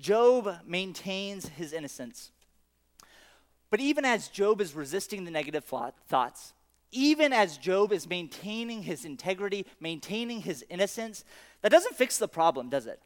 Job 0.00 0.60
maintains 0.66 1.48
his 1.48 1.74
innocence. 1.74 2.30
But 3.68 3.80
even 3.80 4.06
as 4.06 4.28
Job 4.28 4.62
is 4.62 4.74
resisting 4.74 5.24
the 5.24 5.30
negative 5.30 5.64
thoughts, 5.64 6.54
even 6.90 7.32
as 7.32 7.58
Job 7.58 7.92
is 7.92 8.08
maintaining 8.08 8.82
his 8.82 9.04
integrity, 9.04 9.66
maintaining 9.80 10.40
his 10.42 10.64
innocence, 10.68 11.24
that 11.62 11.72
doesn't 11.72 11.96
fix 11.96 12.18
the 12.18 12.28
problem, 12.28 12.68
does 12.68 12.86
it? 12.86 13.00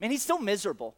I 0.00 0.04
mean, 0.04 0.10
he's 0.10 0.22
still 0.22 0.38
miserable. 0.38 0.94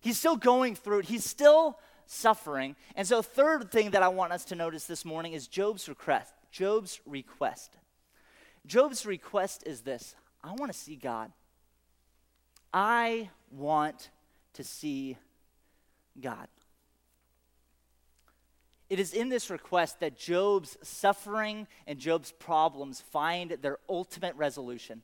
He's 0.00 0.18
still 0.18 0.36
going 0.36 0.74
through 0.74 1.00
it. 1.00 1.04
He's 1.06 1.24
still 1.24 1.78
suffering. 2.06 2.74
And 2.96 3.06
so, 3.06 3.22
third 3.22 3.70
thing 3.70 3.90
that 3.90 4.02
I 4.02 4.08
want 4.08 4.32
us 4.32 4.44
to 4.46 4.54
notice 4.54 4.86
this 4.86 5.04
morning 5.04 5.34
is 5.34 5.46
Job's 5.46 5.88
request. 5.88 6.32
Job's 6.50 7.00
request. 7.06 7.76
Job's 8.66 9.06
request 9.06 9.62
is 9.66 9.82
this 9.82 10.14
I 10.42 10.52
want 10.52 10.72
to 10.72 10.78
see 10.78 10.96
God. 10.96 11.32
I 12.72 13.30
want 13.50 14.10
to 14.54 14.64
see 14.64 15.16
God. 16.20 16.48
It 18.90 19.00
is 19.00 19.14
in 19.14 19.28
this 19.30 19.48
request 19.48 20.00
that 20.00 20.18
Job's 20.18 20.76
suffering 20.82 21.66
and 21.86 21.98
Job's 21.98 22.32
problems 22.32 23.00
find 23.00 23.52
their 23.62 23.78
ultimate 23.88 24.34
resolution 24.36 25.02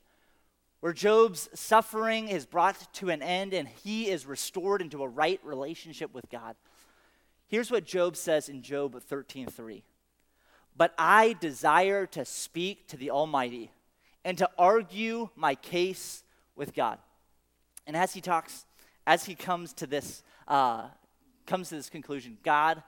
where 0.81 0.93
Job's 0.93 1.49
suffering 1.55 2.29
is 2.29 2.47
brought 2.47 2.93
to 2.95 3.11
an 3.11 3.23
end 3.23 3.53
and 3.55 3.67
he 3.67 4.09
is 4.09 4.27
restored 4.27 4.83
into 4.83 5.03
a 5.03 5.09
right 5.09 5.41
relationship 5.43 6.15
with 6.15 6.29
God. 6.31 6.55
Here's 7.49 7.71
what 7.71 7.85
Job 7.85 8.17
says 8.17 8.49
in 8.49 8.63
Job 8.63 9.01
13:3. 9.03 9.83
But 10.77 10.95
I 10.99 11.33
desire 11.35 12.07
to 12.07 12.25
speak 12.25 12.87
to 12.89 12.97
the 12.97 13.11
Almighty 13.11 13.71
and 14.25 14.37
to 14.39 14.51
argue 14.59 15.31
my 15.35 15.55
case 15.55 16.23
with 16.55 16.75
God. 16.75 16.99
And 17.87 17.97
as 17.97 18.13
he 18.13 18.21
talks, 18.21 18.67
as 19.07 19.25
he 19.25 19.35
comes 19.35 19.73
to 19.75 19.87
this, 19.87 20.23
uh, 20.47 20.89
comes 21.47 21.71
to 21.71 21.77
this 21.77 21.89
conclusion, 21.89 22.39
God, 22.43 22.83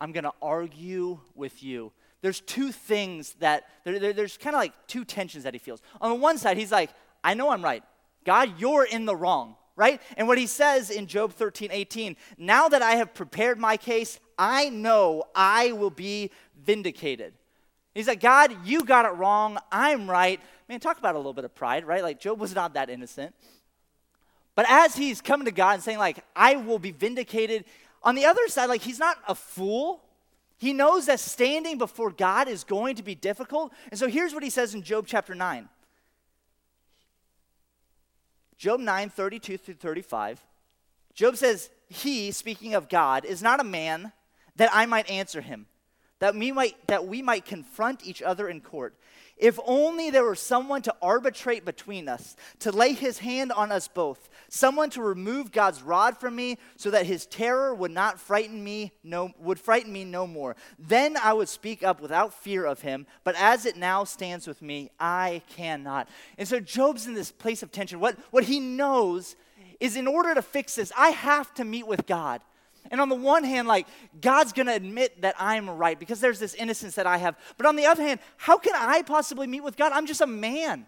I'm 0.00 0.12
going 0.12 0.24
to 0.24 0.32
argue 0.40 1.18
with 1.34 1.62
you. 1.62 1.92
There's 2.22 2.40
two 2.40 2.72
things 2.72 3.34
that 3.40 3.66
there, 3.84 3.98
there, 3.98 4.12
there's 4.12 4.36
kind 4.36 4.54
of 4.54 4.60
like 4.60 4.72
two 4.86 5.04
tensions 5.04 5.44
that 5.44 5.54
he 5.54 5.58
feels. 5.58 5.80
On 6.00 6.10
the 6.10 6.16
one 6.16 6.38
side, 6.38 6.56
he's 6.56 6.72
like, 6.72 6.90
I 7.22 7.34
know 7.34 7.50
I'm 7.50 7.62
right. 7.62 7.82
God, 8.24 8.58
you're 8.58 8.84
in 8.84 9.06
the 9.06 9.16
wrong, 9.16 9.56
right? 9.76 10.00
And 10.16 10.28
what 10.28 10.38
he 10.38 10.46
says 10.46 10.90
in 10.90 11.06
Job 11.06 11.32
13, 11.32 11.70
18, 11.72 12.16
now 12.38 12.68
that 12.68 12.82
I 12.82 12.92
have 12.92 13.14
prepared 13.14 13.58
my 13.58 13.76
case, 13.76 14.20
I 14.38 14.68
know 14.68 15.24
I 15.34 15.72
will 15.72 15.90
be 15.90 16.30
vindicated. 16.62 17.34
He's 17.94 18.06
like, 18.06 18.20
God, 18.20 18.54
you 18.64 18.84
got 18.84 19.04
it 19.04 19.16
wrong. 19.16 19.58
I'm 19.72 20.08
right. 20.08 20.40
Man, 20.68 20.80
talk 20.80 20.98
about 20.98 21.14
a 21.14 21.18
little 21.18 21.32
bit 21.32 21.44
of 21.44 21.54
pride, 21.54 21.84
right? 21.84 22.02
Like, 22.02 22.20
Job 22.20 22.38
was 22.38 22.54
not 22.54 22.74
that 22.74 22.88
innocent. 22.88 23.34
But 24.54 24.66
as 24.68 24.94
he's 24.94 25.20
coming 25.20 25.46
to 25.46 25.52
God 25.52 25.74
and 25.74 25.82
saying, 25.82 25.98
like, 25.98 26.24
I 26.36 26.56
will 26.56 26.78
be 26.78 26.90
vindicated, 26.90 27.64
on 28.02 28.14
the 28.14 28.24
other 28.24 28.48
side, 28.48 28.66
like, 28.66 28.82
he's 28.82 28.98
not 28.98 29.18
a 29.28 29.34
fool. 29.34 30.02
He 30.58 30.72
knows 30.72 31.06
that 31.06 31.20
standing 31.20 31.78
before 31.78 32.10
God 32.10 32.48
is 32.48 32.64
going 32.64 32.96
to 32.96 33.02
be 33.02 33.14
difficult. 33.14 33.72
And 33.90 33.98
so 33.98 34.08
here's 34.08 34.34
what 34.34 34.42
he 34.42 34.50
says 34.50 34.74
in 34.74 34.82
Job 34.82 35.06
chapter 35.06 35.34
9 35.34 35.68
Job 38.56 38.78
9, 38.78 39.08
32 39.08 39.56
through 39.56 39.74
35. 39.74 40.38
Job 41.14 41.36
says, 41.36 41.70
He, 41.88 42.30
speaking 42.30 42.74
of 42.74 42.90
God, 42.90 43.24
is 43.24 43.42
not 43.42 43.58
a 43.58 43.64
man 43.64 44.12
that 44.56 44.68
I 44.70 44.84
might 44.84 45.10
answer 45.10 45.40
him, 45.40 45.64
that 46.18 46.34
we 46.34 46.52
might, 46.52 46.74
that 46.86 47.06
we 47.06 47.22
might 47.22 47.46
confront 47.46 48.06
each 48.06 48.20
other 48.20 48.50
in 48.50 48.60
court. 48.60 48.94
If 49.40 49.58
only 49.64 50.10
there 50.10 50.22
were 50.22 50.34
someone 50.34 50.82
to 50.82 50.94
arbitrate 51.00 51.64
between 51.64 52.08
us, 52.08 52.36
to 52.58 52.70
lay 52.70 52.92
his 52.92 53.18
hand 53.18 53.52
on 53.52 53.72
us 53.72 53.88
both, 53.88 54.28
someone 54.50 54.90
to 54.90 55.02
remove 55.02 55.50
God's 55.50 55.82
rod 55.82 56.18
from 56.18 56.36
me 56.36 56.58
so 56.76 56.90
that 56.90 57.06
his 57.06 57.24
terror 57.24 57.74
would 57.74 57.90
not 57.90 58.20
frighten 58.20 58.62
me 58.62 58.92
no 59.02 59.30
would 59.38 59.58
frighten 59.58 59.92
me 59.92 60.04
no 60.04 60.26
more. 60.26 60.56
Then 60.78 61.16
I 61.16 61.32
would 61.32 61.48
speak 61.48 61.82
up 61.82 62.02
without 62.02 62.34
fear 62.34 62.66
of 62.66 62.82
him, 62.82 63.06
but 63.24 63.34
as 63.36 63.64
it 63.64 63.78
now 63.78 64.04
stands 64.04 64.46
with 64.46 64.60
me, 64.60 64.90
I 65.00 65.40
cannot. 65.48 66.10
And 66.36 66.46
so 66.46 66.60
Job's 66.60 67.06
in 67.06 67.14
this 67.14 67.32
place 67.32 67.62
of 67.62 67.72
tension. 67.72 67.98
What 67.98 68.18
what 68.30 68.44
he 68.44 68.60
knows 68.60 69.36
is 69.80 69.96
in 69.96 70.06
order 70.06 70.34
to 70.34 70.42
fix 70.42 70.74
this, 70.74 70.92
I 70.98 71.10
have 71.10 71.54
to 71.54 71.64
meet 71.64 71.86
with 71.86 72.06
God. 72.06 72.42
And 72.90 73.00
on 73.00 73.08
the 73.08 73.14
one 73.14 73.44
hand, 73.44 73.68
like, 73.68 73.86
God's 74.20 74.52
gonna 74.52 74.74
admit 74.74 75.22
that 75.22 75.34
I'm 75.38 75.68
right 75.68 75.98
because 75.98 76.20
there's 76.20 76.38
this 76.38 76.54
innocence 76.54 76.94
that 76.94 77.06
I 77.06 77.18
have. 77.18 77.36
But 77.56 77.66
on 77.66 77.76
the 77.76 77.86
other 77.86 78.02
hand, 78.02 78.20
how 78.36 78.58
can 78.58 78.74
I 78.74 79.02
possibly 79.02 79.46
meet 79.46 79.62
with 79.62 79.76
God? 79.76 79.92
I'm 79.92 80.06
just 80.06 80.20
a 80.20 80.26
man. 80.26 80.86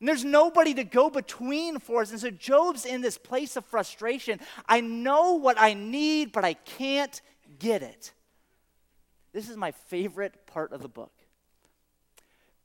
And 0.00 0.08
there's 0.08 0.24
nobody 0.24 0.74
to 0.74 0.84
go 0.84 1.10
between 1.10 1.78
for 1.78 2.02
us. 2.02 2.10
And 2.10 2.18
so 2.18 2.30
Job's 2.30 2.84
in 2.84 3.02
this 3.02 3.16
place 3.16 3.56
of 3.56 3.64
frustration. 3.64 4.40
I 4.68 4.80
know 4.80 5.34
what 5.34 5.60
I 5.60 5.74
need, 5.74 6.32
but 6.32 6.44
I 6.44 6.54
can't 6.54 7.20
get 7.60 7.82
it. 7.82 8.12
This 9.32 9.48
is 9.48 9.56
my 9.56 9.70
favorite 9.70 10.46
part 10.46 10.72
of 10.72 10.82
the 10.82 10.88
book 10.88 11.12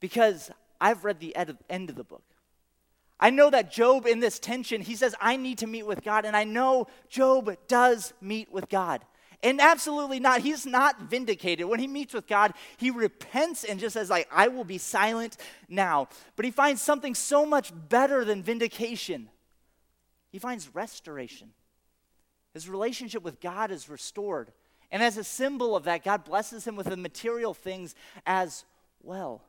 because 0.00 0.50
I've 0.80 1.04
read 1.04 1.20
the 1.20 1.34
end 1.70 1.90
of 1.90 1.96
the 1.96 2.04
book. 2.04 2.24
I 3.20 3.30
know 3.30 3.50
that 3.50 3.72
Job, 3.72 4.06
in 4.06 4.20
this 4.20 4.38
tension, 4.38 4.80
he 4.80 4.94
says, 4.94 5.14
I 5.20 5.36
need 5.36 5.58
to 5.58 5.66
meet 5.66 5.86
with 5.86 6.04
God. 6.04 6.24
And 6.24 6.36
I 6.36 6.44
know 6.44 6.86
Job 7.08 7.56
does 7.66 8.12
meet 8.20 8.52
with 8.52 8.68
God. 8.68 9.04
And 9.42 9.60
absolutely 9.60 10.18
not. 10.18 10.40
He's 10.40 10.66
not 10.66 11.02
vindicated. 11.02 11.66
When 11.66 11.78
he 11.80 11.86
meets 11.86 12.12
with 12.12 12.26
God, 12.26 12.54
he 12.76 12.90
repents 12.90 13.64
and 13.64 13.78
just 13.78 13.94
says, 13.94 14.10
like, 14.10 14.28
I 14.32 14.48
will 14.48 14.64
be 14.64 14.78
silent 14.78 15.36
now. 15.68 16.08
But 16.34 16.44
he 16.44 16.50
finds 16.50 16.82
something 16.82 17.14
so 17.14 17.46
much 17.46 17.72
better 17.88 18.24
than 18.24 18.42
vindication. 18.42 19.28
He 20.30 20.38
finds 20.38 20.74
restoration. 20.74 21.50
His 22.52 22.68
relationship 22.68 23.22
with 23.22 23.40
God 23.40 23.70
is 23.70 23.88
restored. 23.88 24.52
And 24.90 25.02
as 25.02 25.16
a 25.16 25.24
symbol 25.24 25.76
of 25.76 25.84
that, 25.84 26.02
God 26.02 26.24
blesses 26.24 26.66
him 26.66 26.74
with 26.74 26.88
the 26.88 26.96
material 26.96 27.54
things 27.54 27.94
as 28.26 28.64
well. 29.02 29.42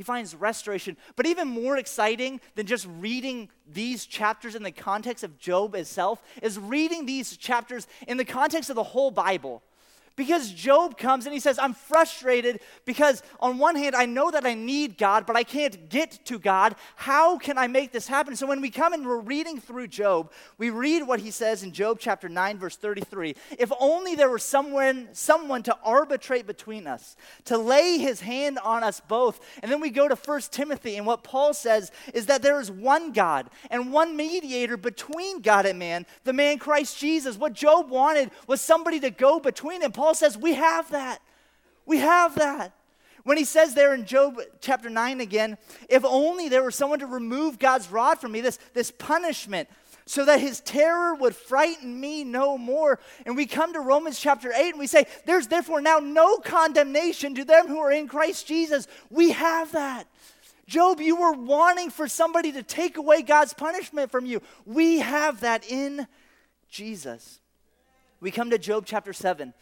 He 0.00 0.04
finds 0.04 0.34
restoration. 0.34 0.96
But 1.14 1.26
even 1.26 1.46
more 1.46 1.76
exciting 1.76 2.40
than 2.54 2.64
just 2.64 2.86
reading 2.86 3.50
these 3.70 4.06
chapters 4.06 4.54
in 4.54 4.62
the 4.62 4.70
context 4.70 5.22
of 5.22 5.38
Job 5.38 5.74
itself 5.74 6.22
is 6.40 6.58
reading 6.58 7.04
these 7.04 7.36
chapters 7.36 7.86
in 8.08 8.16
the 8.16 8.24
context 8.24 8.70
of 8.70 8.76
the 8.76 8.82
whole 8.82 9.10
Bible. 9.10 9.62
Because 10.16 10.52
Job 10.52 10.98
comes 10.98 11.24
and 11.24 11.32
he 11.32 11.40
says, 11.40 11.58
I'm 11.58 11.72
frustrated 11.72 12.60
because, 12.84 13.22
on 13.38 13.58
one 13.58 13.76
hand, 13.76 13.94
I 13.94 14.06
know 14.06 14.30
that 14.30 14.44
I 14.44 14.54
need 14.54 14.98
God, 14.98 15.24
but 15.24 15.36
I 15.36 15.44
can't 15.44 15.88
get 15.88 16.18
to 16.26 16.38
God. 16.38 16.74
How 16.96 17.38
can 17.38 17.56
I 17.56 17.68
make 17.68 17.92
this 17.92 18.08
happen? 18.08 18.36
So, 18.36 18.46
when 18.46 18.60
we 18.60 18.70
come 18.70 18.92
and 18.92 19.06
we're 19.06 19.20
reading 19.20 19.60
through 19.60 19.86
Job, 19.86 20.30
we 20.58 20.70
read 20.70 21.06
what 21.06 21.20
he 21.20 21.30
says 21.30 21.62
in 21.62 21.72
Job 21.72 21.98
chapter 22.00 22.28
9, 22.28 22.58
verse 22.58 22.76
33. 22.76 23.34
If 23.58 23.70
only 23.80 24.14
there 24.14 24.28
were 24.28 24.38
someone, 24.38 25.08
someone 25.12 25.62
to 25.62 25.76
arbitrate 25.82 26.46
between 26.46 26.86
us, 26.86 27.16
to 27.44 27.56
lay 27.56 27.98
his 27.98 28.20
hand 28.20 28.58
on 28.64 28.82
us 28.82 29.00
both. 29.00 29.40
And 29.62 29.70
then 29.70 29.80
we 29.80 29.90
go 29.90 30.08
to 30.08 30.16
1 30.16 30.40
Timothy, 30.50 30.96
and 30.96 31.06
what 31.06 31.24
Paul 31.24 31.54
says 31.54 31.92
is 32.12 32.26
that 32.26 32.42
there 32.42 32.60
is 32.60 32.70
one 32.70 33.12
God 33.12 33.48
and 33.70 33.92
one 33.92 34.16
mediator 34.16 34.76
between 34.76 35.40
God 35.40 35.66
and 35.66 35.78
man, 35.78 36.04
the 36.24 36.32
man 36.32 36.58
Christ 36.58 36.98
Jesus. 36.98 37.38
What 37.38 37.52
Job 37.52 37.90
wanted 37.90 38.30
was 38.46 38.60
somebody 38.60 39.00
to 39.00 39.10
go 39.10 39.38
between 39.38 39.82
him. 39.82 39.92
Paul 40.00 40.14
says 40.14 40.38
we 40.38 40.54
have 40.54 40.92
that. 40.92 41.20
We 41.84 41.98
have 41.98 42.34
that. 42.36 42.72
When 43.24 43.36
he 43.36 43.44
says 43.44 43.74
there 43.74 43.92
in 43.92 44.06
Job 44.06 44.40
chapter 44.62 44.88
9 44.88 45.20
again, 45.20 45.58
if 45.90 46.06
only 46.06 46.48
there 46.48 46.62
were 46.62 46.70
someone 46.70 47.00
to 47.00 47.06
remove 47.06 47.58
God's 47.58 47.90
rod 47.90 48.18
from 48.18 48.32
me, 48.32 48.40
this, 48.40 48.58
this 48.72 48.90
punishment, 48.90 49.68
so 50.06 50.24
that 50.24 50.40
his 50.40 50.60
terror 50.60 51.14
would 51.16 51.36
frighten 51.36 52.00
me 52.00 52.24
no 52.24 52.56
more. 52.56 52.98
And 53.26 53.36
we 53.36 53.44
come 53.44 53.74
to 53.74 53.80
Romans 53.80 54.18
chapter 54.18 54.50
8 54.50 54.70
and 54.70 54.78
we 54.78 54.86
say, 54.86 55.04
There's 55.26 55.48
therefore 55.48 55.82
now 55.82 55.98
no 55.98 56.38
condemnation 56.38 57.34
to 57.34 57.44
them 57.44 57.68
who 57.68 57.78
are 57.78 57.92
in 57.92 58.08
Christ 58.08 58.46
Jesus. 58.46 58.88
We 59.10 59.32
have 59.32 59.72
that. 59.72 60.06
Job, 60.66 61.02
you 61.02 61.16
were 61.16 61.34
wanting 61.34 61.90
for 61.90 62.08
somebody 62.08 62.52
to 62.52 62.62
take 62.62 62.96
away 62.96 63.20
God's 63.20 63.52
punishment 63.52 64.10
from 64.10 64.24
you. 64.24 64.40
We 64.64 65.00
have 65.00 65.40
that 65.40 65.70
in 65.70 66.06
Jesus. 66.70 67.40
We 68.20 68.30
come 68.30 68.50
to 68.50 68.58
Job 68.58 68.84
chapter 68.86 69.12
7. 69.12 69.54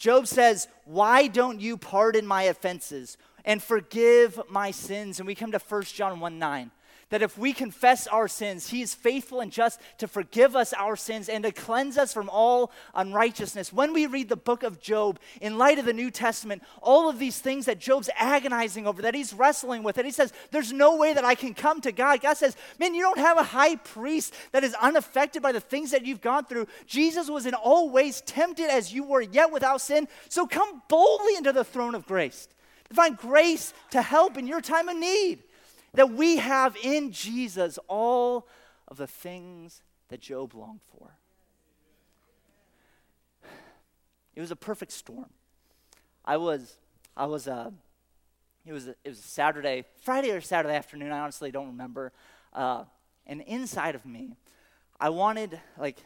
Job 0.00 0.26
says, 0.26 0.66
Why 0.86 1.26
don't 1.28 1.60
you 1.60 1.76
pardon 1.76 2.26
my 2.26 2.44
offenses 2.44 3.18
and 3.44 3.62
forgive 3.62 4.40
my 4.48 4.70
sins? 4.70 5.20
And 5.20 5.26
we 5.26 5.34
come 5.34 5.52
to 5.52 5.58
1 5.60 5.82
John 5.82 6.18
1 6.18 6.38
9 6.38 6.70
that 7.10 7.22
if 7.22 7.36
we 7.36 7.52
confess 7.52 8.06
our 8.06 8.28
sins, 8.28 8.70
He 8.70 8.82
is 8.82 8.94
faithful 8.94 9.40
and 9.40 9.52
just 9.52 9.80
to 9.98 10.08
forgive 10.08 10.56
us 10.56 10.72
our 10.72 10.96
sins 10.96 11.28
and 11.28 11.44
to 11.44 11.52
cleanse 11.52 11.98
us 11.98 12.12
from 12.12 12.28
all 12.30 12.72
unrighteousness. 12.94 13.72
When 13.72 13.92
we 13.92 14.06
read 14.06 14.28
the 14.28 14.36
book 14.36 14.62
of 14.62 14.80
Job, 14.80 15.18
in 15.40 15.58
light 15.58 15.78
of 15.78 15.84
the 15.84 15.92
New 15.92 16.10
Testament, 16.10 16.62
all 16.80 17.08
of 17.08 17.18
these 17.18 17.38
things 17.38 17.66
that 17.66 17.78
Job's 17.78 18.08
agonizing 18.16 18.86
over, 18.86 19.02
that 19.02 19.14
he's 19.14 19.34
wrestling 19.34 19.82
with, 19.82 19.98
and 19.98 20.06
he 20.06 20.12
says, 20.12 20.32
There's 20.50 20.72
no 20.72 20.96
way 20.96 21.12
that 21.12 21.24
I 21.24 21.34
can 21.34 21.52
come 21.52 21.80
to 21.82 21.92
God. 21.92 22.22
God 22.22 22.36
says, 22.36 22.56
Man, 22.78 22.94
you 22.94 23.02
don't 23.02 23.18
have 23.18 23.38
a 23.38 23.42
high 23.42 23.76
priest 23.76 24.34
that 24.52 24.64
is 24.64 24.74
unaffected 24.74 25.42
by 25.42 25.52
the 25.52 25.60
things 25.60 25.90
that 25.90 26.06
you've 26.06 26.20
gone 26.20 26.44
through. 26.44 26.66
Jesus 26.86 27.28
was 27.28 27.46
in 27.46 27.54
all 27.54 27.90
ways 27.90 28.22
tempted 28.22 28.70
as 28.70 28.92
you 28.92 29.04
were, 29.04 29.20
yet 29.20 29.52
without 29.52 29.80
sin. 29.80 30.08
So 30.28 30.46
come 30.46 30.82
boldly 30.88 31.36
into 31.36 31.52
the 31.52 31.64
throne 31.64 31.94
of 31.94 32.06
grace 32.06 32.48
to 32.88 32.94
find 32.94 33.16
grace 33.16 33.72
to 33.90 34.02
help 34.02 34.36
in 34.36 34.46
your 34.46 34.60
time 34.60 34.88
of 34.88 34.96
need 34.96 35.42
that 35.94 36.10
we 36.10 36.36
have 36.36 36.76
in 36.82 37.12
Jesus 37.12 37.78
all 37.88 38.46
of 38.88 38.96
the 38.96 39.06
things 39.06 39.82
that 40.08 40.20
Job 40.20 40.54
longed 40.54 40.80
for. 40.96 41.16
It 44.36 44.40
was 44.40 44.52
a 44.52 44.56
perfect 44.56 44.92
storm. 44.92 45.28
I 46.24 46.36
was, 46.36 46.76
I 47.16 47.26
was, 47.26 47.48
uh, 47.48 47.70
it 48.64 48.72
was, 48.72 48.86
a, 48.86 48.90
it 49.04 49.08
was 49.08 49.18
a 49.18 49.22
Saturday, 49.22 49.84
Friday 50.02 50.30
or 50.30 50.40
Saturday 50.40 50.74
afternoon. 50.74 51.10
I 51.10 51.18
honestly 51.18 51.50
don't 51.50 51.66
remember. 51.66 52.12
Uh, 52.52 52.84
and 53.26 53.40
inside 53.42 53.94
of 53.94 54.06
me, 54.06 54.36
I 55.00 55.08
wanted 55.08 55.60
like 55.76 55.98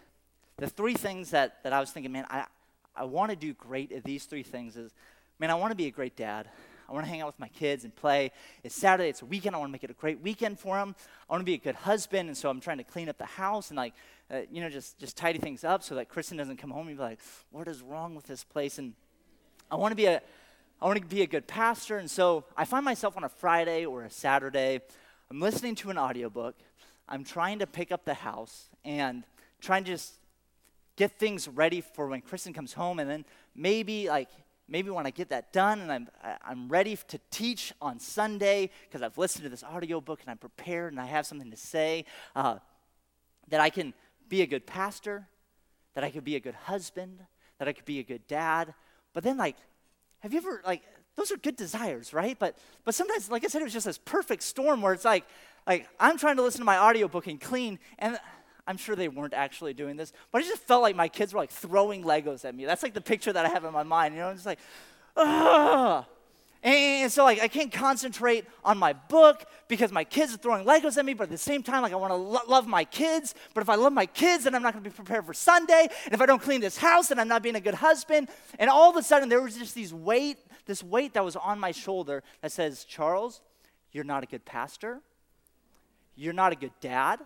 the 0.57 0.69
three 0.69 0.95
things 0.95 1.31
that, 1.31 1.63
that 1.65 1.73
I 1.73 1.81
was 1.81 1.91
thinking, 1.91 2.13
man, 2.13 2.27
I, 2.31 2.47
I 2.97 3.05
want 3.05 3.31
to 3.31 3.37
do 3.37 3.53
great 3.53 3.93
at 3.93 4.05
these 4.05 4.25
three 4.25 4.43
things. 4.43 4.77
Is, 4.77 4.93
man, 5.39 5.51
I 5.51 5.55
want 5.55 5.73
to 5.73 5.77
be 5.77 5.87
a 5.87 5.91
great 5.91 6.17
dad. 6.17 6.49
I 6.89 6.93
want 6.93 7.05
to 7.05 7.11
hang 7.11 7.21
out 7.23 7.27
with 7.27 7.39
my 7.39 7.49
kids 7.49 7.85
and 7.85 7.95
play. 7.95 8.31
It's 8.63 8.75
Saturday, 8.75 9.09
it's 9.09 9.23
a 9.23 9.27
weekend. 9.27 9.55
I 9.55 9.59
want 9.59 9.71
to 9.71 9.73
make 9.73 9.85
it 9.85 9.91
a 9.91 9.95
great 9.95 10.21
weekend 10.21 10.59
for 10.59 10.77
them. 10.77 10.95
I 11.29 11.33
want 11.33 11.41
to 11.41 11.45
be 11.45 11.55
a 11.55 11.59
good 11.59 11.75
husband, 11.75 12.29
and 12.29 12.37
so 12.37 12.51
I'm 12.51 12.61
trying 12.61 12.79
to 12.79 12.85
clean 12.85 13.09
up 13.09 13.19
the 13.19 13.25
house 13.25 13.71
and 13.71 13.77
like, 13.77 13.95
uh, 14.31 14.41
you 14.51 14.61
know, 14.61 14.69
just 14.69 14.99
just 14.99 15.17
tidy 15.17 15.39
things 15.39 15.65
up 15.65 15.83
so 15.83 15.95
that 15.95 16.09
Kristen 16.09 16.37
doesn't 16.37 16.59
come 16.59 16.71
home 16.71 16.89
and 16.89 16.97
be 16.97 17.03
like, 17.03 17.21
"What 17.51 17.69
is 17.69 17.83
wrong 17.83 18.15
with 18.15 18.27
this 18.27 18.45
place?" 18.45 18.79
And 18.79 18.95
I 19.71 19.77
want 19.77 19.93
to 19.93 19.97
be 19.97 20.07
a 20.07 20.21
I 20.81 20.87
want 20.87 21.01
to 21.01 21.07
be 21.07 21.23
a 21.23 21.27
good 21.27 21.47
pastor, 21.47 21.99
and 21.99 22.11
so 22.11 22.45
I 22.57 22.65
find 22.65 22.85
myself 22.85 23.17
on 23.17 23.25
a 23.25 23.29
Friday 23.29 23.87
or 23.87 24.05
a 24.05 24.11
Saturday. 24.11 24.81
I'm 25.31 25.41
listening 25.41 25.75
to 25.77 25.91
an 25.91 25.99
audiobook. 25.99 26.57
I'm 27.09 27.25
trying 27.25 27.61
to 27.61 27.67
pick 27.67 27.93
up 27.93 28.05
the 28.05 28.15
house 28.15 28.69
and 28.85 29.25
trying 29.61 29.85
to 29.85 29.93
just 29.93 30.15
get 30.97 31.19
things 31.19 31.49
ready 31.49 31.81
for 31.81 32.09
when 32.09 32.21
Kristen 32.21 32.53
comes 32.53 32.75
home, 32.75 32.99
and 32.99 33.09
then 33.09 33.25
maybe 33.55 34.09
like 34.09 34.29
maybe 34.69 34.91
when 34.91 35.07
I 35.07 35.11
get 35.11 35.29
that 35.29 35.53
done 35.53 35.81
and 35.81 35.93
I'm, 35.93 36.09
I'm 36.45 36.69
ready 36.69 36.97
to 37.09 37.21
teach 37.31 37.73
on 37.81 38.01
Sunday 38.01 38.71
because 38.89 39.03
I've 39.03 39.19
listened 39.19 39.45
to 39.45 39.51
this 39.51 39.63
audiobook 39.63 40.21
and 40.23 40.31
I'm 40.31 40.39
prepared 40.39 40.93
and 40.93 41.01
I 41.01 41.07
have 41.07 41.27
something 41.27 41.51
to 41.51 41.57
say, 41.57 42.05
uh, 42.35 42.59
that 43.49 43.61
I 43.61 43.71
can 43.71 43.93
be 44.29 44.43
a 44.43 44.47
good 44.47 44.67
pastor, 44.67 45.29
that 45.95 46.03
I 46.03 46.11
could 46.11 46.25
be 46.25 46.37
a 46.37 46.41
good 46.41 46.55
husband, 46.55 47.21
that 47.59 47.69
I 47.69 47.73
could 47.73 47.85
be 47.85 47.99
a 47.99 48.03
good 48.03 48.27
dad. 48.27 48.75
But 49.13 49.23
then, 49.23 49.37
like, 49.37 49.57
have 50.21 50.33
you 50.33 50.39
ever, 50.39 50.63
like, 50.65 50.83
those 51.17 51.31
are 51.31 51.37
good 51.37 51.57
desires, 51.57 52.13
right? 52.13 52.37
But, 52.39 52.57
but 52.85 52.95
sometimes, 52.95 53.31
like 53.31 53.45
I 53.45 53.49
said, 53.49 53.61
it 53.61 53.65
was 53.65 53.73
just 53.73 53.87
this 53.87 53.99
perfect 53.99 54.43
storm 54.43 54.83
where 54.83 54.93
it's 54.93 55.05
like, 55.05 55.25
like 55.67 55.89
I'm 56.01 56.19
trying 56.19 56.37
to 56.37 56.43
listen 56.43 56.61
to 56.61 56.65
my 56.65 56.79
audiobook 56.79 57.27
and 57.27 57.41
clean, 57.41 57.79
and 57.99 58.19
I'm 58.67 58.77
sure 58.77 58.97
they 58.97 59.09
weren't 59.09 59.35
actually 59.35 59.75
doing 59.75 59.97
this, 59.97 60.13
but 60.33 60.43
I 60.43 60.45
just 60.47 60.63
felt 60.63 60.83
like 60.83 60.97
my 60.97 61.09
kids 61.09 61.35
were 61.35 61.41
like 61.41 61.51
throwing 61.51 62.03
Legos 62.03 62.45
at 62.45 62.55
me. 62.55 62.65
That's 62.65 62.83
like 62.83 62.95
the 62.95 63.01
picture 63.01 63.33
that 63.33 63.45
I 63.45 63.49
have 63.51 63.65
in 63.65 63.73
my 63.73 63.83
mind. 63.83 64.15
You 64.15 64.21
know, 64.21 64.29
I'm 64.29 64.35
just 64.35 64.47
like, 64.47 64.59
ah. 65.17 66.07
And 66.63 67.13
so, 67.13 67.25
like, 67.25 67.43
I 67.43 67.49
can't 67.49 67.71
concentrate 67.71 68.47
on 68.65 68.79
my 68.79 68.95
book 68.95 69.45
because 69.69 69.93
my 69.93 70.03
kids 70.03 70.33
are 70.33 70.39
throwing 70.39 70.65
Legos 70.65 70.97
at 70.97 71.05
me, 71.05 71.13
but 71.13 71.25
at 71.25 71.31
the 71.31 71.37
same 71.37 71.63
time, 71.63 71.83
like, 71.83 71.93
I 71.93 71.97
want 71.97 72.13
to 72.13 72.17
lo- 72.17 72.41
love 72.49 72.67
my 72.67 72.85
kids. 72.85 73.35
But 73.53 73.61
if 73.61 73.69
I 73.69 73.75
love 73.75 73.93
my 73.93 74.07
kids, 74.07 74.45
then 74.45 74.55
I'm 74.55 74.63
not 74.63 74.73
going 74.73 74.83
to 74.83 74.89
be 74.89 74.95
prepared 74.95 75.27
for 75.27 75.35
Sunday. 75.35 75.89
And 76.07 76.15
if 76.15 76.23
I 76.23 76.27
don't 76.27 76.41
clean 76.41 76.63
this 76.63 76.79
house, 76.79 77.09
then 77.09 77.19
I'm 77.19 77.29
not 77.29 77.43
being 77.43 77.55
a 77.55 77.61
good 77.61 77.75
husband. 77.75 78.31
And 78.59 78.71
all 78.71 78.89
of 78.89 78.97
a 78.97 79.03
sudden, 79.03 79.29
there 79.29 79.43
was 79.43 79.59
just 79.59 79.75
these 79.75 79.93
weight, 79.93 80.39
this 80.65 80.83
weight 80.83 81.13
that 81.13 81.23
was 81.23 81.37
on 81.37 81.59
my 81.61 81.71
shoulder 81.71 82.23
that 82.41 82.51
says, 82.51 82.85
Charles, 82.85 83.43
you're 83.93 84.03
not 84.03 84.23
a 84.23 84.27
good 84.27 84.47
pastor. 84.47 85.03
You're 86.17 86.33
not 86.33 86.53
a 86.53 86.57
good 86.57 86.73
dad 86.81 87.21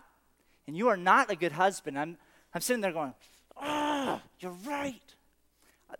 and 0.69 0.77
you 0.77 0.87
are 0.87 0.97
not 0.97 1.31
a 1.31 1.35
good 1.35 1.53
husband. 1.53 1.97
I'm, 1.97 2.15
I'm 2.53 2.61
sitting 2.61 2.79
there 2.79 2.91
going, 2.91 3.15
ah, 3.57 4.21
oh, 4.21 4.29
you're 4.37 4.55
right. 4.67 5.01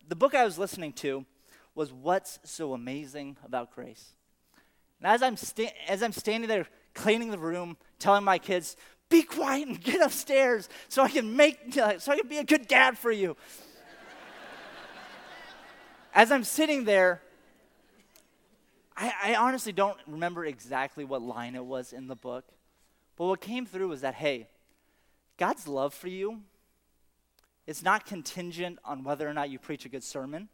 The 0.07 0.15
book 0.15 0.35
I 0.35 0.45
was 0.45 0.59
listening 0.59 0.93
to 0.93 1.25
was 1.73 1.91
What's 1.91 2.37
So 2.43 2.75
Amazing 2.75 3.37
About 3.43 3.73
Grace. 3.73 4.13
And 5.01 5.11
as 5.11 5.23
I'm, 5.23 5.37
sta- 5.37 5.73
as 5.87 6.03
I'm 6.03 6.11
standing 6.11 6.47
there 6.47 6.67
cleaning 6.93 7.31
the 7.31 7.39
room, 7.39 7.77
telling 7.97 8.23
my 8.23 8.37
kids, 8.37 8.75
be 9.09 9.23
quiet 9.23 9.67
and 9.67 9.81
get 9.81 10.03
upstairs 10.03 10.69
so 10.87 11.01
I 11.01 11.09
can 11.09 11.35
make, 11.35 11.73
so 11.73 12.11
I 12.11 12.19
can 12.19 12.27
be 12.27 12.37
a 12.37 12.43
good 12.43 12.67
dad 12.67 12.95
for 12.95 13.11
you. 13.11 13.35
as 16.13 16.31
I'm 16.31 16.43
sitting 16.43 16.83
there, 16.83 17.23
I, 18.95 19.13
I 19.23 19.35
honestly 19.35 19.71
don't 19.71 19.97
remember 20.05 20.45
exactly 20.45 21.05
what 21.05 21.23
line 21.23 21.55
it 21.55 21.65
was 21.65 21.91
in 21.91 22.05
the 22.05 22.15
book. 22.15 22.45
But 23.15 23.25
what 23.25 23.41
came 23.41 23.65
through 23.65 23.87
was 23.87 24.01
that, 24.01 24.13
hey, 24.13 24.47
God's 25.39 25.69
love 25.69 25.93
for 25.93 26.09
you 26.09 26.41
is 27.65 27.81
not 27.81 28.05
contingent 28.05 28.77
on 28.83 29.05
whether 29.05 29.27
or 29.27 29.33
not 29.33 29.49
you 29.49 29.57
preach 29.57 29.85
a 29.85 29.89
good 29.89 30.03
sermon. 30.03 30.49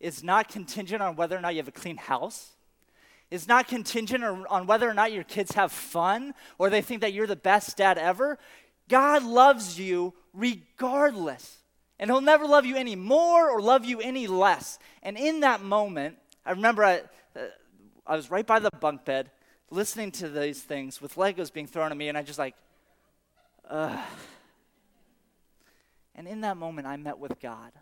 It's 0.00 0.24
not 0.24 0.48
contingent 0.48 1.00
on 1.00 1.14
whether 1.14 1.36
or 1.36 1.40
not 1.40 1.54
you 1.54 1.58
have 1.58 1.68
a 1.68 1.72
clean 1.72 1.96
house. 1.96 2.50
It's 3.30 3.46
not 3.46 3.68
contingent 3.68 4.24
on 4.24 4.66
whether 4.66 4.90
or 4.90 4.94
not 4.94 5.12
your 5.12 5.22
kids 5.22 5.52
have 5.52 5.70
fun 5.70 6.34
or 6.58 6.68
they 6.68 6.82
think 6.82 7.02
that 7.02 7.12
you're 7.12 7.28
the 7.28 7.36
best 7.36 7.76
dad 7.76 7.96
ever. 7.96 8.38
God 8.88 9.22
loves 9.22 9.78
you 9.78 10.14
regardless. 10.34 11.58
And 12.00 12.10
He'll 12.10 12.20
never 12.20 12.46
love 12.46 12.66
you 12.66 12.74
any 12.76 12.96
more 12.96 13.48
or 13.48 13.60
love 13.60 13.84
you 13.84 14.00
any 14.00 14.26
less. 14.26 14.80
And 15.02 15.16
in 15.16 15.40
that 15.40 15.62
moment, 15.62 16.16
I 16.44 16.52
remember 16.52 16.82
I, 16.82 17.02
uh, 17.36 17.40
I 18.04 18.16
was 18.16 18.32
right 18.32 18.46
by 18.46 18.58
the 18.58 18.70
bunk 18.80 19.04
bed 19.04 19.30
listening 19.70 20.10
to 20.10 20.28
these 20.28 20.60
things 20.60 21.00
with 21.00 21.14
Legos 21.14 21.52
being 21.52 21.68
thrown 21.68 21.92
at 21.92 21.96
me, 21.96 22.08
and 22.08 22.18
I 22.18 22.22
just 22.22 22.38
like, 22.38 22.56
Ugh. 23.70 23.98
And 26.14 26.26
in 26.28 26.42
that 26.42 26.56
moment, 26.56 26.86
I 26.86 26.96
met 26.96 27.18
with 27.18 27.40
God. 27.40 27.72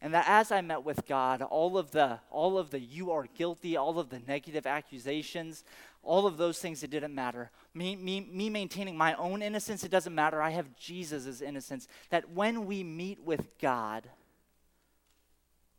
And 0.00 0.14
that 0.14 0.26
as 0.28 0.52
I 0.52 0.60
met 0.60 0.84
with 0.84 1.06
God, 1.06 1.42
all 1.42 1.76
of 1.76 1.90
the 1.90 2.20
all 2.30 2.56
of 2.56 2.70
the 2.70 2.78
you 2.78 3.10
are 3.10 3.26
guilty, 3.36 3.76
all 3.76 3.98
of 3.98 4.10
the 4.10 4.20
negative 4.28 4.64
accusations, 4.64 5.64
all 6.04 6.26
of 6.26 6.36
those 6.36 6.60
things 6.60 6.84
it 6.84 6.90
didn't 6.90 7.14
matter. 7.14 7.50
Me, 7.74 7.96
me, 7.96 8.20
me 8.20 8.48
maintaining 8.48 8.96
my 8.96 9.14
own 9.14 9.42
innocence, 9.42 9.82
it 9.82 9.90
doesn't 9.90 10.14
matter. 10.14 10.40
I 10.40 10.50
have 10.50 10.76
Jesus' 10.76 11.40
innocence. 11.40 11.88
That 12.10 12.30
when 12.30 12.66
we 12.66 12.84
meet 12.84 13.20
with 13.24 13.58
God, 13.58 14.08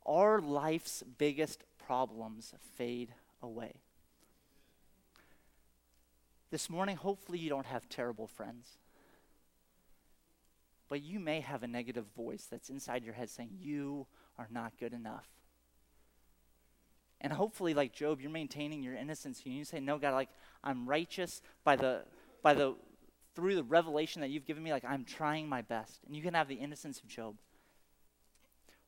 our 0.04 0.40
life's 0.40 1.02
biggest 1.16 1.64
problems 1.86 2.52
fade 2.74 3.14
away. 3.42 3.72
This 6.50 6.68
morning, 6.68 6.96
hopefully, 6.96 7.38
you 7.38 7.48
don't 7.48 7.66
have 7.66 7.88
terrible 7.88 8.26
friends. 8.26 8.78
but 10.88 11.02
you 11.02 11.20
may 11.20 11.40
have 11.40 11.62
a 11.62 11.68
negative 11.68 12.04
voice 12.16 12.48
that's 12.50 12.68
inside 12.68 13.04
your 13.04 13.14
head 13.14 13.30
saying, 13.30 13.50
You 13.60 14.06
are 14.36 14.48
not 14.50 14.72
good 14.78 14.92
enough. 14.92 15.28
And 17.20 17.32
hopefully, 17.32 17.74
like 17.74 17.92
Job, 17.92 18.20
you're 18.20 18.30
maintaining 18.30 18.82
your 18.82 18.94
innocence. 18.94 19.40
You 19.44 19.64
say, 19.64 19.78
No, 19.78 19.98
God, 19.98 20.14
like 20.14 20.30
I'm 20.64 20.88
righteous 20.88 21.42
by 21.62 21.76
the 21.76 22.02
by 22.42 22.54
the 22.54 22.74
through 23.36 23.54
the 23.54 23.62
revelation 23.62 24.20
that 24.22 24.30
you've 24.30 24.46
given 24.46 24.64
me, 24.64 24.72
like 24.72 24.84
I'm 24.84 25.04
trying 25.04 25.48
my 25.48 25.62
best. 25.62 26.00
And 26.04 26.16
you 26.16 26.22
can 26.22 26.34
have 26.34 26.48
the 26.48 26.56
innocence 26.56 26.98
of 26.98 27.06
Job. 27.06 27.36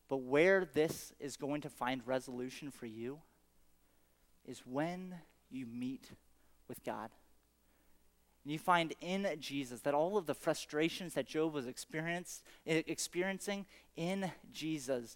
But 0.09 0.17
where 0.17 0.65
this 0.65 1.13
is 1.21 1.37
going 1.37 1.61
to 1.61 1.69
find 1.69 2.01
resolution 2.05 2.69
for 2.69 2.85
you 2.85 3.19
is 4.45 4.61
when 4.65 5.15
you 5.49 5.65
meet 5.65 6.11
with 6.67 6.83
God. 6.83 7.09
And 8.43 8.51
you 8.51 8.59
find 8.59 8.93
in 8.99 9.27
Jesus 9.39 9.81
that 9.81 9.93
all 9.93 10.17
of 10.17 10.25
the 10.25 10.33
frustrations 10.33 11.13
that 11.13 11.27
Job 11.27 11.53
was 11.53 11.65
eh, 11.65 11.71
experiencing 12.65 13.65
in 13.95 14.31
Jesus, 14.51 15.15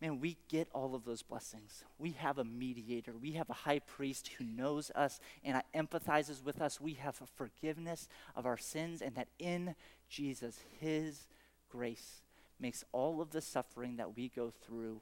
man, 0.00 0.18
we 0.20 0.36
get 0.48 0.68
all 0.72 0.94
of 0.94 1.04
those 1.04 1.22
blessings. 1.22 1.84
We 1.98 2.12
have 2.12 2.38
a 2.38 2.44
mediator, 2.44 3.12
we 3.16 3.32
have 3.32 3.48
a 3.50 3.54
high 3.54 3.78
priest 3.78 4.30
who 4.36 4.44
knows 4.44 4.90
us 4.96 5.20
and 5.44 5.58
uh, 5.58 5.62
empathizes 5.74 6.42
with 6.42 6.60
us. 6.60 6.80
We 6.80 6.94
have 6.94 7.20
forgiveness 7.36 8.08
of 8.34 8.46
our 8.46 8.58
sins, 8.58 9.00
and 9.00 9.14
that 9.14 9.28
in 9.38 9.76
Jesus, 10.08 10.58
his 10.80 11.26
grace 11.70 12.22
makes 12.58 12.84
all 12.90 13.20
of 13.20 13.30
the 13.30 13.40
suffering 13.40 13.96
that 13.96 14.16
we 14.16 14.28
go 14.28 14.50
through 14.50 15.00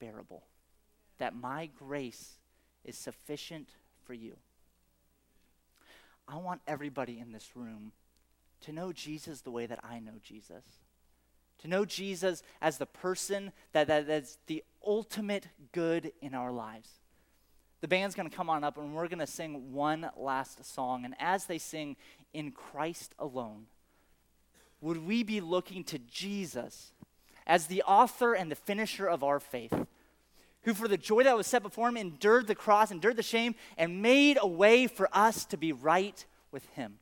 bearable. 0.00 0.44
That 1.18 1.36
my 1.36 1.66
grace 1.66 2.38
is 2.84 2.96
sufficient 2.96 3.68
for 4.04 4.14
you. 4.14 4.36
I 6.26 6.36
want 6.36 6.62
everybody 6.66 7.18
in 7.18 7.32
this 7.32 7.50
room 7.54 7.92
to 8.62 8.72
know 8.72 8.92
Jesus 8.92 9.42
the 9.42 9.50
way 9.50 9.66
that 9.66 9.80
I 9.84 9.98
know 9.98 10.18
Jesus. 10.22 10.64
To 11.58 11.68
know 11.68 11.84
Jesus 11.84 12.42
as 12.60 12.78
the 12.78 12.86
person 12.86 13.52
that, 13.72 13.86
that 13.86 14.06
that's 14.06 14.38
the 14.46 14.64
ultimate 14.84 15.48
good 15.72 16.12
in 16.20 16.34
our 16.34 16.52
lives. 16.52 16.88
The 17.80 17.88
band's 17.88 18.14
going 18.14 18.28
to 18.28 18.34
come 18.34 18.48
on 18.48 18.64
up 18.64 18.78
and 18.78 18.94
we're 18.94 19.08
going 19.08 19.18
to 19.18 19.26
sing 19.26 19.72
one 19.72 20.10
last 20.16 20.64
song. 20.64 21.04
And 21.04 21.14
as 21.18 21.44
they 21.44 21.58
sing, 21.58 21.96
In 22.32 22.50
Christ 22.50 23.14
Alone, 23.18 23.66
would 24.80 25.06
we 25.06 25.22
be 25.22 25.40
looking 25.40 25.84
to 25.84 25.98
Jesus 25.98 26.92
as 27.46 27.66
the 27.66 27.82
author 27.82 28.34
and 28.34 28.50
the 28.50 28.56
finisher 28.56 29.06
of 29.06 29.22
our 29.22 29.40
faith? 29.40 29.74
Who 30.64 30.74
for 30.74 30.88
the 30.88 30.96
joy 30.96 31.22
that 31.24 31.36
was 31.36 31.46
set 31.46 31.62
before 31.62 31.88
him 31.88 31.96
endured 31.96 32.46
the 32.46 32.54
cross, 32.54 32.90
endured 32.90 33.16
the 33.16 33.22
shame, 33.22 33.54
and 33.76 34.02
made 34.02 34.38
a 34.40 34.46
way 34.46 34.86
for 34.86 35.08
us 35.12 35.44
to 35.46 35.56
be 35.56 35.72
right 35.72 36.24
with 36.50 36.66
him. 36.70 36.98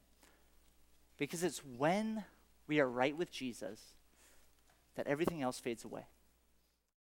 Because 1.18 1.42
it's 1.42 1.62
when 1.78 2.24
we 2.66 2.80
are 2.80 2.88
right 2.88 3.16
with 3.16 3.30
Jesus 3.30 3.80
that 4.96 5.06
everything 5.06 5.42
else 5.42 5.58
fades 5.58 5.84
away. 5.84 6.06